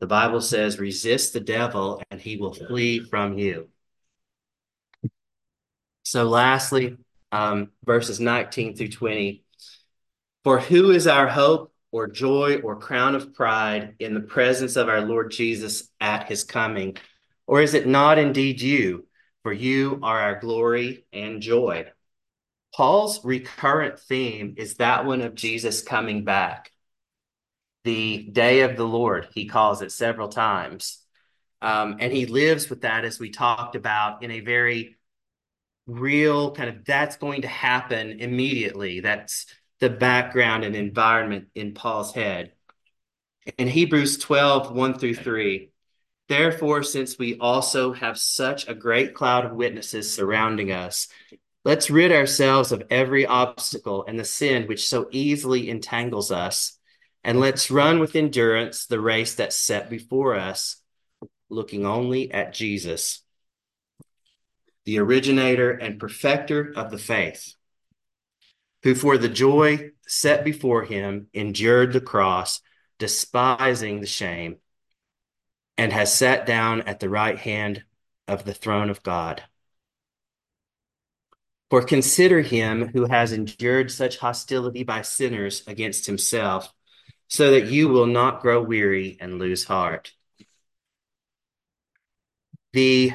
The 0.00 0.06
Bible 0.06 0.42
says, 0.42 0.78
resist 0.78 1.32
the 1.32 1.40
devil 1.40 2.02
and 2.10 2.20
he 2.20 2.36
will 2.36 2.52
flee 2.52 3.00
from 3.00 3.38
you. 3.38 3.70
So, 6.02 6.24
lastly, 6.24 6.98
um, 7.32 7.70
verses 7.84 8.20
19 8.20 8.76
through 8.76 8.88
20 8.88 9.42
for 10.44 10.58
who 10.58 10.90
is 10.90 11.06
our 11.06 11.28
hope 11.28 11.72
or 11.92 12.08
joy 12.08 12.60
or 12.62 12.76
crown 12.76 13.14
of 13.14 13.34
pride 13.34 13.94
in 13.98 14.14
the 14.14 14.20
presence 14.20 14.76
of 14.76 14.88
our 14.88 15.00
Lord 15.00 15.30
Jesus 15.30 15.88
at 16.00 16.28
his 16.28 16.42
coming? 16.42 16.96
Or 17.46 17.60
is 17.60 17.74
it 17.74 17.86
not 17.86 18.18
indeed 18.18 18.60
you? 18.60 19.06
For 19.42 19.52
you 19.52 20.00
are 20.02 20.20
our 20.20 20.40
glory 20.40 21.04
and 21.12 21.42
joy. 21.42 21.86
Paul's 22.74 23.24
recurrent 23.24 23.98
theme 23.98 24.54
is 24.56 24.74
that 24.74 25.04
one 25.04 25.20
of 25.20 25.34
Jesus 25.34 25.82
coming 25.82 26.24
back. 26.24 26.70
The 27.84 28.28
day 28.30 28.60
of 28.60 28.76
the 28.76 28.86
Lord, 28.86 29.28
he 29.34 29.46
calls 29.46 29.82
it 29.82 29.90
several 29.90 30.28
times. 30.28 30.98
Um, 31.60 31.96
and 32.00 32.12
he 32.12 32.26
lives 32.26 32.70
with 32.70 32.82
that, 32.82 33.04
as 33.04 33.18
we 33.18 33.30
talked 33.30 33.74
about, 33.74 34.22
in 34.22 34.30
a 34.30 34.40
very 34.40 34.96
real 35.86 36.52
kind 36.52 36.68
of 36.68 36.84
that's 36.84 37.16
going 37.16 37.42
to 37.42 37.48
happen 37.48 38.20
immediately. 38.20 39.00
That's 39.00 39.46
the 39.80 39.90
background 39.90 40.64
and 40.64 40.76
environment 40.76 41.48
in 41.54 41.74
Paul's 41.74 42.12
head. 42.12 42.52
In 43.58 43.66
Hebrews 43.66 44.18
12, 44.18 44.72
1 44.72 44.98
through 44.98 45.16
3, 45.16 45.70
therefore, 46.28 46.84
since 46.84 47.18
we 47.18 47.36
also 47.38 47.92
have 47.92 48.16
such 48.16 48.68
a 48.68 48.74
great 48.74 49.14
cloud 49.14 49.44
of 49.44 49.52
witnesses 49.52 50.12
surrounding 50.12 50.70
us, 50.70 51.08
let's 51.64 51.90
rid 51.90 52.12
ourselves 52.12 52.70
of 52.70 52.84
every 52.90 53.26
obstacle 53.26 54.04
and 54.06 54.18
the 54.18 54.24
sin 54.24 54.68
which 54.68 54.86
so 54.86 55.08
easily 55.10 55.68
entangles 55.68 56.30
us, 56.30 56.78
and 57.24 57.40
let's 57.40 57.70
run 57.70 57.98
with 57.98 58.14
endurance 58.14 58.86
the 58.86 59.00
race 59.00 59.34
that's 59.34 59.56
set 59.56 59.90
before 59.90 60.36
us, 60.36 60.76
looking 61.50 61.84
only 61.84 62.32
at 62.32 62.54
Jesus, 62.54 63.24
the 64.84 64.98
originator 64.98 65.70
and 65.70 66.00
perfecter 66.00 66.72
of 66.74 66.90
the 66.90 66.98
faith 66.98 67.54
who 68.82 68.94
for 68.94 69.16
the 69.16 69.28
joy 69.28 69.90
set 70.06 70.44
before 70.44 70.84
him 70.84 71.28
endured 71.32 71.92
the 71.92 72.00
cross, 72.00 72.60
despising 72.98 74.00
the 74.00 74.06
shame, 74.06 74.56
and 75.78 75.92
has 75.92 76.12
sat 76.12 76.46
down 76.46 76.82
at 76.82 77.00
the 77.00 77.08
right 77.08 77.38
hand 77.38 77.84
of 78.28 78.44
the 78.44 78.54
throne 78.54 78.90
of 78.90 79.02
God. 79.02 79.42
For 81.70 81.82
consider 81.82 82.42
him 82.42 82.88
who 82.88 83.06
has 83.06 83.32
endured 83.32 83.90
such 83.90 84.18
hostility 84.18 84.82
by 84.82 85.02
sinners 85.02 85.62
against 85.66 86.06
himself, 86.06 86.72
so 87.28 87.52
that 87.52 87.66
you 87.66 87.88
will 87.88 88.06
not 88.06 88.42
grow 88.42 88.62
weary 88.62 89.16
and 89.20 89.38
lose 89.38 89.64
heart. 89.64 90.12
The 92.74 93.12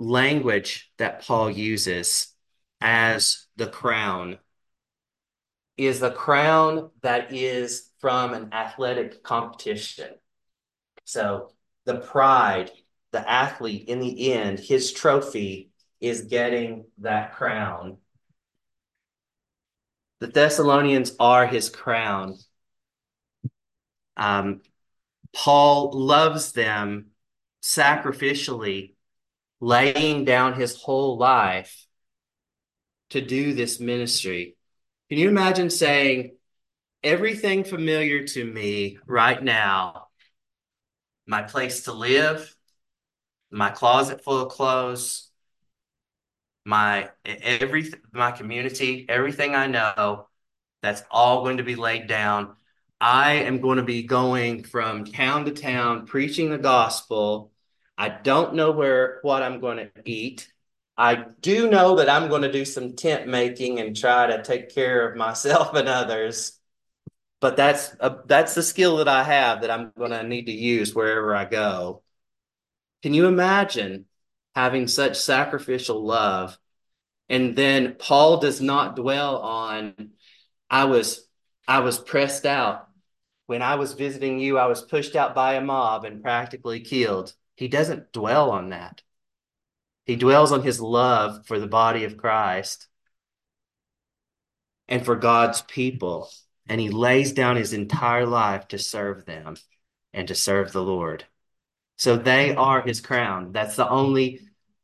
language 0.00 0.90
that 0.96 1.22
Paul 1.22 1.50
uses 1.50 2.34
as 2.80 3.46
the 3.56 3.66
crown 3.66 4.38
is 5.76 6.00
the 6.00 6.10
crown 6.10 6.90
that 7.02 7.32
is 7.32 7.90
from 8.00 8.34
an 8.34 8.52
athletic 8.52 9.22
competition. 9.22 10.08
So 11.04 11.52
the 11.84 11.96
pride, 11.96 12.70
the 13.12 13.28
athlete, 13.28 13.88
in 13.88 14.00
the 14.00 14.32
end, 14.32 14.58
his 14.58 14.92
trophy 14.92 15.70
is 16.00 16.22
getting 16.22 16.84
that 16.98 17.34
crown. 17.34 17.98
The 20.20 20.26
Thessalonians 20.26 21.14
are 21.18 21.46
his 21.46 21.70
crown. 21.70 22.36
Um, 24.16 24.60
Paul 25.34 25.92
loves 25.92 26.52
them 26.52 27.06
sacrificially, 27.62 28.94
laying 29.60 30.24
down 30.24 30.54
his 30.54 30.76
whole 30.76 31.18
life 31.18 31.86
to 33.10 33.20
do 33.20 33.54
this 33.54 33.80
ministry. 33.80 34.56
Can 35.08 35.18
you 35.18 35.28
imagine 35.28 35.70
saying, 35.70 36.36
everything 37.02 37.64
familiar 37.64 38.26
to 38.26 38.44
me 38.44 38.98
right 39.06 39.42
now 39.42 40.08
my 41.26 41.42
place 41.42 41.84
to 41.84 41.92
live, 41.92 42.54
my 43.52 43.70
closet 43.70 44.22
full 44.22 44.40
of 44.40 44.52
clothes, 44.52 45.30
my 46.64 47.08
every 47.24 47.92
my 48.12 48.32
community, 48.32 49.06
everything 49.08 49.54
I 49.54 49.68
know, 49.68 50.26
that's 50.82 51.02
all 51.10 51.44
going 51.44 51.58
to 51.58 51.62
be 51.62 51.76
laid 51.76 52.08
down. 52.08 52.56
I 53.00 53.34
am 53.34 53.60
going 53.60 53.78
to 53.78 53.84
be 53.84 54.02
going 54.02 54.64
from 54.64 55.04
town 55.04 55.44
to 55.44 55.52
town 55.52 56.06
preaching 56.06 56.50
the 56.50 56.58
gospel. 56.58 57.52
I 58.00 58.08
don't 58.08 58.54
know 58.54 58.70
where 58.70 59.18
what 59.20 59.42
I'm 59.42 59.60
going 59.60 59.76
to 59.76 59.90
eat. 60.06 60.50
I 60.96 61.22
do 61.42 61.68
know 61.68 61.96
that 61.96 62.08
I'm 62.08 62.30
going 62.30 62.40
to 62.40 62.50
do 62.50 62.64
some 62.64 62.96
tent 62.96 63.28
making 63.28 63.78
and 63.78 63.94
try 63.94 64.26
to 64.26 64.42
take 64.42 64.74
care 64.74 65.06
of 65.06 65.18
myself 65.18 65.74
and 65.74 65.86
others. 65.86 66.58
But 67.42 67.58
that's 67.58 67.94
a, 68.00 68.16
that's 68.24 68.54
the 68.54 68.62
skill 68.62 68.96
that 68.96 69.08
I 69.08 69.22
have 69.22 69.60
that 69.60 69.70
I'm 69.70 69.92
going 69.98 70.12
to 70.12 70.22
need 70.22 70.46
to 70.46 70.52
use 70.52 70.94
wherever 70.94 71.36
I 71.36 71.44
go. 71.44 72.02
Can 73.02 73.12
you 73.12 73.26
imagine 73.26 74.06
having 74.54 74.88
such 74.88 75.18
sacrificial 75.18 76.02
love? 76.02 76.58
And 77.28 77.54
then 77.54 77.96
Paul 77.98 78.38
does 78.38 78.62
not 78.62 78.96
dwell 78.96 79.40
on 79.40 80.12
I 80.70 80.84
was 80.86 81.28
I 81.68 81.80
was 81.80 81.98
pressed 81.98 82.46
out. 82.46 82.88
When 83.44 83.60
I 83.60 83.74
was 83.74 83.92
visiting 83.92 84.40
you, 84.40 84.56
I 84.56 84.68
was 84.68 84.80
pushed 84.80 85.16
out 85.16 85.34
by 85.34 85.54
a 85.56 85.60
mob 85.60 86.06
and 86.06 86.22
practically 86.22 86.80
killed. 86.80 87.34
He 87.60 87.68
doesn't 87.68 88.12
dwell 88.12 88.50
on 88.52 88.70
that. 88.70 89.02
He 90.06 90.16
dwells 90.16 90.50
on 90.50 90.62
his 90.62 90.80
love 90.80 91.44
for 91.46 91.58
the 91.58 91.66
body 91.66 92.04
of 92.04 92.16
Christ 92.16 92.88
and 94.88 95.04
for 95.04 95.14
God's 95.14 95.60
people. 95.60 96.30
And 96.66 96.80
he 96.80 96.88
lays 96.88 97.32
down 97.32 97.56
his 97.56 97.74
entire 97.74 98.24
life 98.24 98.68
to 98.68 98.78
serve 98.78 99.26
them 99.26 99.56
and 100.14 100.26
to 100.28 100.34
serve 100.34 100.72
the 100.72 100.82
Lord. 100.82 101.26
So 101.98 102.16
they 102.16 102.54
are 102.54 102.80
his 102.80 103.02
crown. 103.02 103.52
That's 103.52 103.76
the 103.76 103.86
only, 103.86 104.40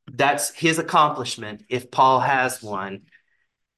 that's 0.06 0.50
his 0.50 0.78
accomplishment. 0.78 1.64
If 1.70 1.90
Paul 1.90 2.20
has 2.20 2.62
one, 2.62 3.04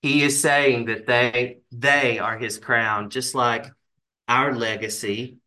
he 0.02 0.24
is 0.24 0.42
saying 0.42 0.86
that 0.86 1.06
they, 1.06 1.60
they 1.70 2.18
are 2.18 2.36
his 2.36 2.58
crown, 2.58 3.10
just 3.10 3.36
like 3.36 3.66
our 4.26 4.56
legacy 4.56 5.37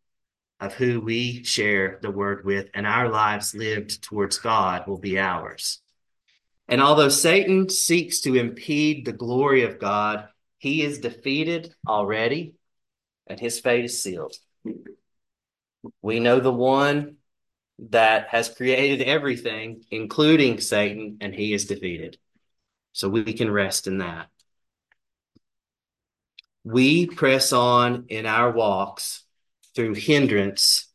of 0.62 0.74
who 0.74 1.00
we 1.00 1.42
share 1.42 1.98
the 2.02 2.10
word 2.10 2.44
with 2.44 2.68
and 2.72 2.86
our 2.86 3.08
lives 3.08 3.52
lived 3.52 4.00
towards 4.00 4.38
God 4.38 4.86
will 4.86 4.96
be 4.96 5.18
ours. 5.18 5.80
And 6.68 6.80
although 6.80 7.08
Satan 7.08 7.68
seeks 7.68 8.20
to 8.20 8.36
impede 8.36 9.04
the 9.04 9.12
glory 9.12 9.64
of 9.64 9.80
God, 9.80 10.28
he 10.58 10.82
is 10.82 11.00
defeated 11.00 11.74
already 11.86 12.54
and 13.26 13.40
his 13.40 13.58
fate 13.58 13.86
is 13.86 14.00
sealed. 14.00 14.36
We 16.00 16.20
know 16.20 16.38
the 16.38 16.52
one 16.52 17.16
that 17.90 18.28
has 18.28 18.48
created 18.48 19.02
everything, 19.04 19.82
including 19.90 20.60
Satan, 20.60 21.16
and 21.20 21.34
he 21.34 21.52
is 21.52 21.66
defeated. 21.66 22.18
So 22.92 23.08
we 23.08 23.24
can 23.32 23.50
rest 23.50 23.88
in 23.88 23.98
that. 23.98 24.28
We 26.62 27.06
press 27.06 27.52
on 27.52 28.04
in 28.10 28.26
our 28.26 28.52
walks 28.52 29.21
through 29.74 29.94
hindrance, 29.94 30.88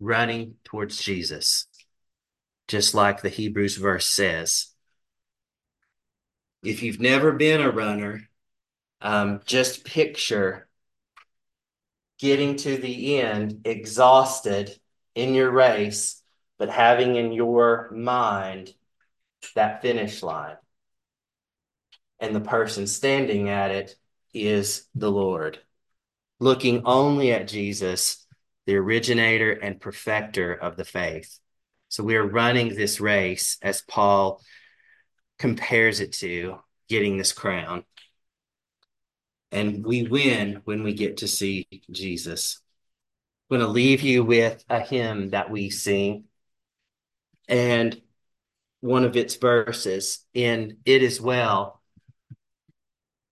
running 0.00 0.54
towards 0.64 1.02
Jesus, 1.02 1.66
just 2.66 2.94
like 2.94 3.22
the 3.22 3.28
Hebrews 3.28 3.76
verse 3.76 4.06
says. 4.06 4.68
If 6.62 6.82
you've 6.82 7.00
never 7.00 7.32
been 7.32 7.60
a 7.60 7.70
runner, 7.70 8.28
um, 9.00 9.40
just 9.44 9.84
picture 9.84 10.68
getting 12.18 12.56
to 12.56 12.76
the 12.76 13.20
end 13.20 13.60
exhausted 13.64 14.76
in 15.14 15.34
your 15.34 15.50
race, 15.50 16.20
but 16.58 16.68
having 16.68 17.16
in 17.16 17.32
your 17.32 17.90
mind 17.92 18.72
that 19.54 19.82
finish 19.82 20.22
line. 20.22 20.56
And 22.20 22.34
the 22.34 22.40
person 22.40 22.86
standing 22.86 23.48
at 23.48 23.70
it 23.70 23.94
is 24.34 24.86
the 24.94 25.10
Lord, 25.10 25.58
looking 26.40 26.82
only 26.84 27.32
at 27.32 27.48
Jesus, 27.48 28.26
the 28.66 28.76
originator 28.76 29.52
and 29.52 29.80
perfecter 29.80 30.52
of 30.52 30.76
the 30.76 30.84
faith. 30.84 31.38
So 31.88 32.04
we 32.04 32.16
are 32.16 32.26
running 32.26 32.74
this 32.74 33.00
race 33.00 33.58
as 33.62 33.82
Paul 33.82 34.42
compares 35.38 36.00
it 36.00 36.12
to 36.14 36.58
getting 36.88 37.16
this 37.16 37.32
crown. 37.32 37.84
And 39.50 39.84
we 39.84 40.02
win 40.02 40.60
when 40.64 40.82
we 40.82 40.92
get 40.92 41.18
to 41.18 41.28
see 41.28 41.66
Jesus. 41.90 42.60
I'm 43.50 43.58
going 43.58 43.66
to 43.66 43.72
leave 43.72 44.02
you 44.02 44.22
with 44.22 44.62
a 44.68 44.80
hymn 44.80 45.30
that 45.30 45.50
we 45.50 45.70
sing 45.70 46.24
and 47.48 47.98
one 48.80 49.04
of 49.04 49.16
its 49.16 49.36
verses 49.36 50.20
in 50.34 50.76
It 50.84 51.02
Is 51.02 51.20
Well. 51.20 51.80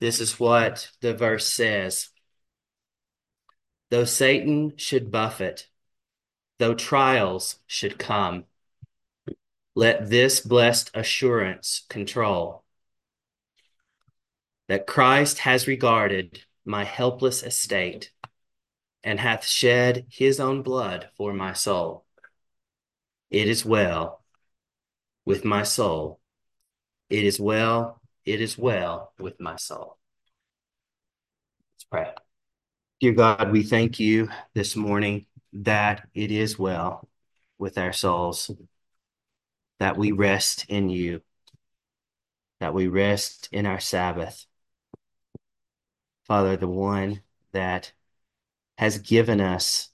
This 0.00 0.20
is 0.20 0.40
what 0.40 0.90
the 1.00 1.14
verse 1.14 1.46
says 1.46 2.08
Though 3.96 4.04
Satan 4.04 4.76
should 4.76 5.10
buffet, 5.10 5.68
though 6.58 6.74
trials 6.74 7.60
should 7.66 7.98
come, 7.98 8.44
let 9.74 10.10
this 10.10 10.40
blessed 10.40 10.90
assurance 10.92 11.86
control 11.88 12.62
that 14.68 14.86
Christ 14.86 15.38
has 15.38 15.66
regarded 15.66 16.44
my 16.62 16.84
helpless 16.84 17.42
estate 17.42 18.12
and 19.02 19.18
hath 19.18 19.46
shed 19.46 20.04
his 20.10 20.40
own 20.40 20.60
blood 20.60 21.08
for 21.16 21.32
my 21.32 21.54
soul. 21.54 22.04
It 23.30 23.48
is 23.48 23.64
well 23.64 24.22
with 25.24 25.42
my 25.42 25.62
soul. 25.62 26.20
It 27.08 27.24
is 27.24 27.40
well, 27.40 28.02
it 28.26 28.42
is 28.42 28.58
well 28.58 29.14
with 29.18 29.40
my 29.40 29.56
soul. 29.56 29.96
Let's 31.72 31.84
pray. 31.84 32.25
Dear 32.98 33.12
God, 33.12 33.52
we 33.52 33.62
thank 33.62 34.00
you 34.00 34.30
this 34.54 34.74
morning 34.74 35.26
that 35.52 36.08
it 36.14 36.30
is 36.30 36.58
well 36.58 37.06
with 37.58 37.76
our 37.76 37.92
souls, 37.92 38.50
that 39.78 39.98
we 39.98 40.12
rest 40.12 40.64
in 40.70 40.88
you, 40.88 41.20
that 42.58 42.72
we 42.72 42.86
rest 42.86 43.50
in 43.52 43.66
our 43.66 43.80
Sabbath, 43.80 44.46
Father, 46.24 46.56
the 46.56 46.68
one 46.68 47.20
that 47.52 47.92
has 48.78 48.98
given 48.98 49.42
us 49.42 49.90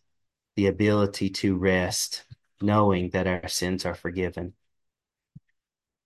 the 0.55 0.68
ability 0.68 1.28
to 1.28 1.57
rest, 1.57 2.24
knowing 2.61 3.11
that 3.11 3.26
our 3.26 3.48
sins 3.48 3.84
are 3.84 3.96
forgiven. 3.96 4.53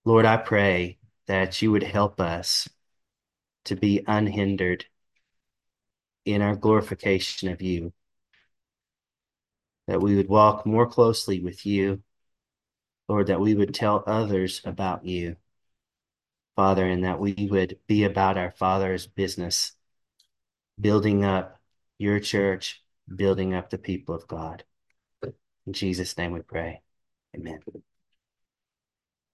Lord, 0.06 0.24
I 0.24 0.38
pray 0.38 0.96
that 1.26 1.60
you 1.60 1.72
would 1.72 1.82
help 1.82 2.22
us 2.22 2.70
to 3.66 3.76
be 3.76 4.02
unhindered 4.06 4.86
in 6.26 6.42
our 6.42 6.56
glorification 6.56 7.48
of 7.48 7.62
you, 7.62 7.92
that 9.86 10.02
we 10.02 10.16
would 10.16 10.28
walk 10.28 10.66
more 10.66 10.86
closely 10.86 11.40
with 11.40 11.64
you, 11.64 12.02
Lord, 13.08 13.28
that 13.28 13.40
we 13.40 13.54
would 13.54 13.72
tell 13.72 14.02
others 14.06 14.60
about 14.64 15.06
you, 15.06 15.36
Father, 16.56 16.84
and 16.84 17.04
that 17.04 17.20
we 17.20 17.48
would 17.50 17.78
be 17.86 18.04
about 18.04 18.36
our 18.36 18.50
Father's 18.50 19.06
business 19.06 19.72
building 20.78 21.24
up 21.24 21.60
your 21.98 22.20
church, 22.20 22.82
building 23.14 23.54
up 23.54 23.70
the 23.70 23.78
people 23.78 24.14
of 24.14 24.26
God. 24.26 24.64
In 25.22 25.72
Jesus' 25.72 26.18
name 26.18 26.32
we 26.32 26.42
pray. 26.42 26.82
Amen. 27.34 27.60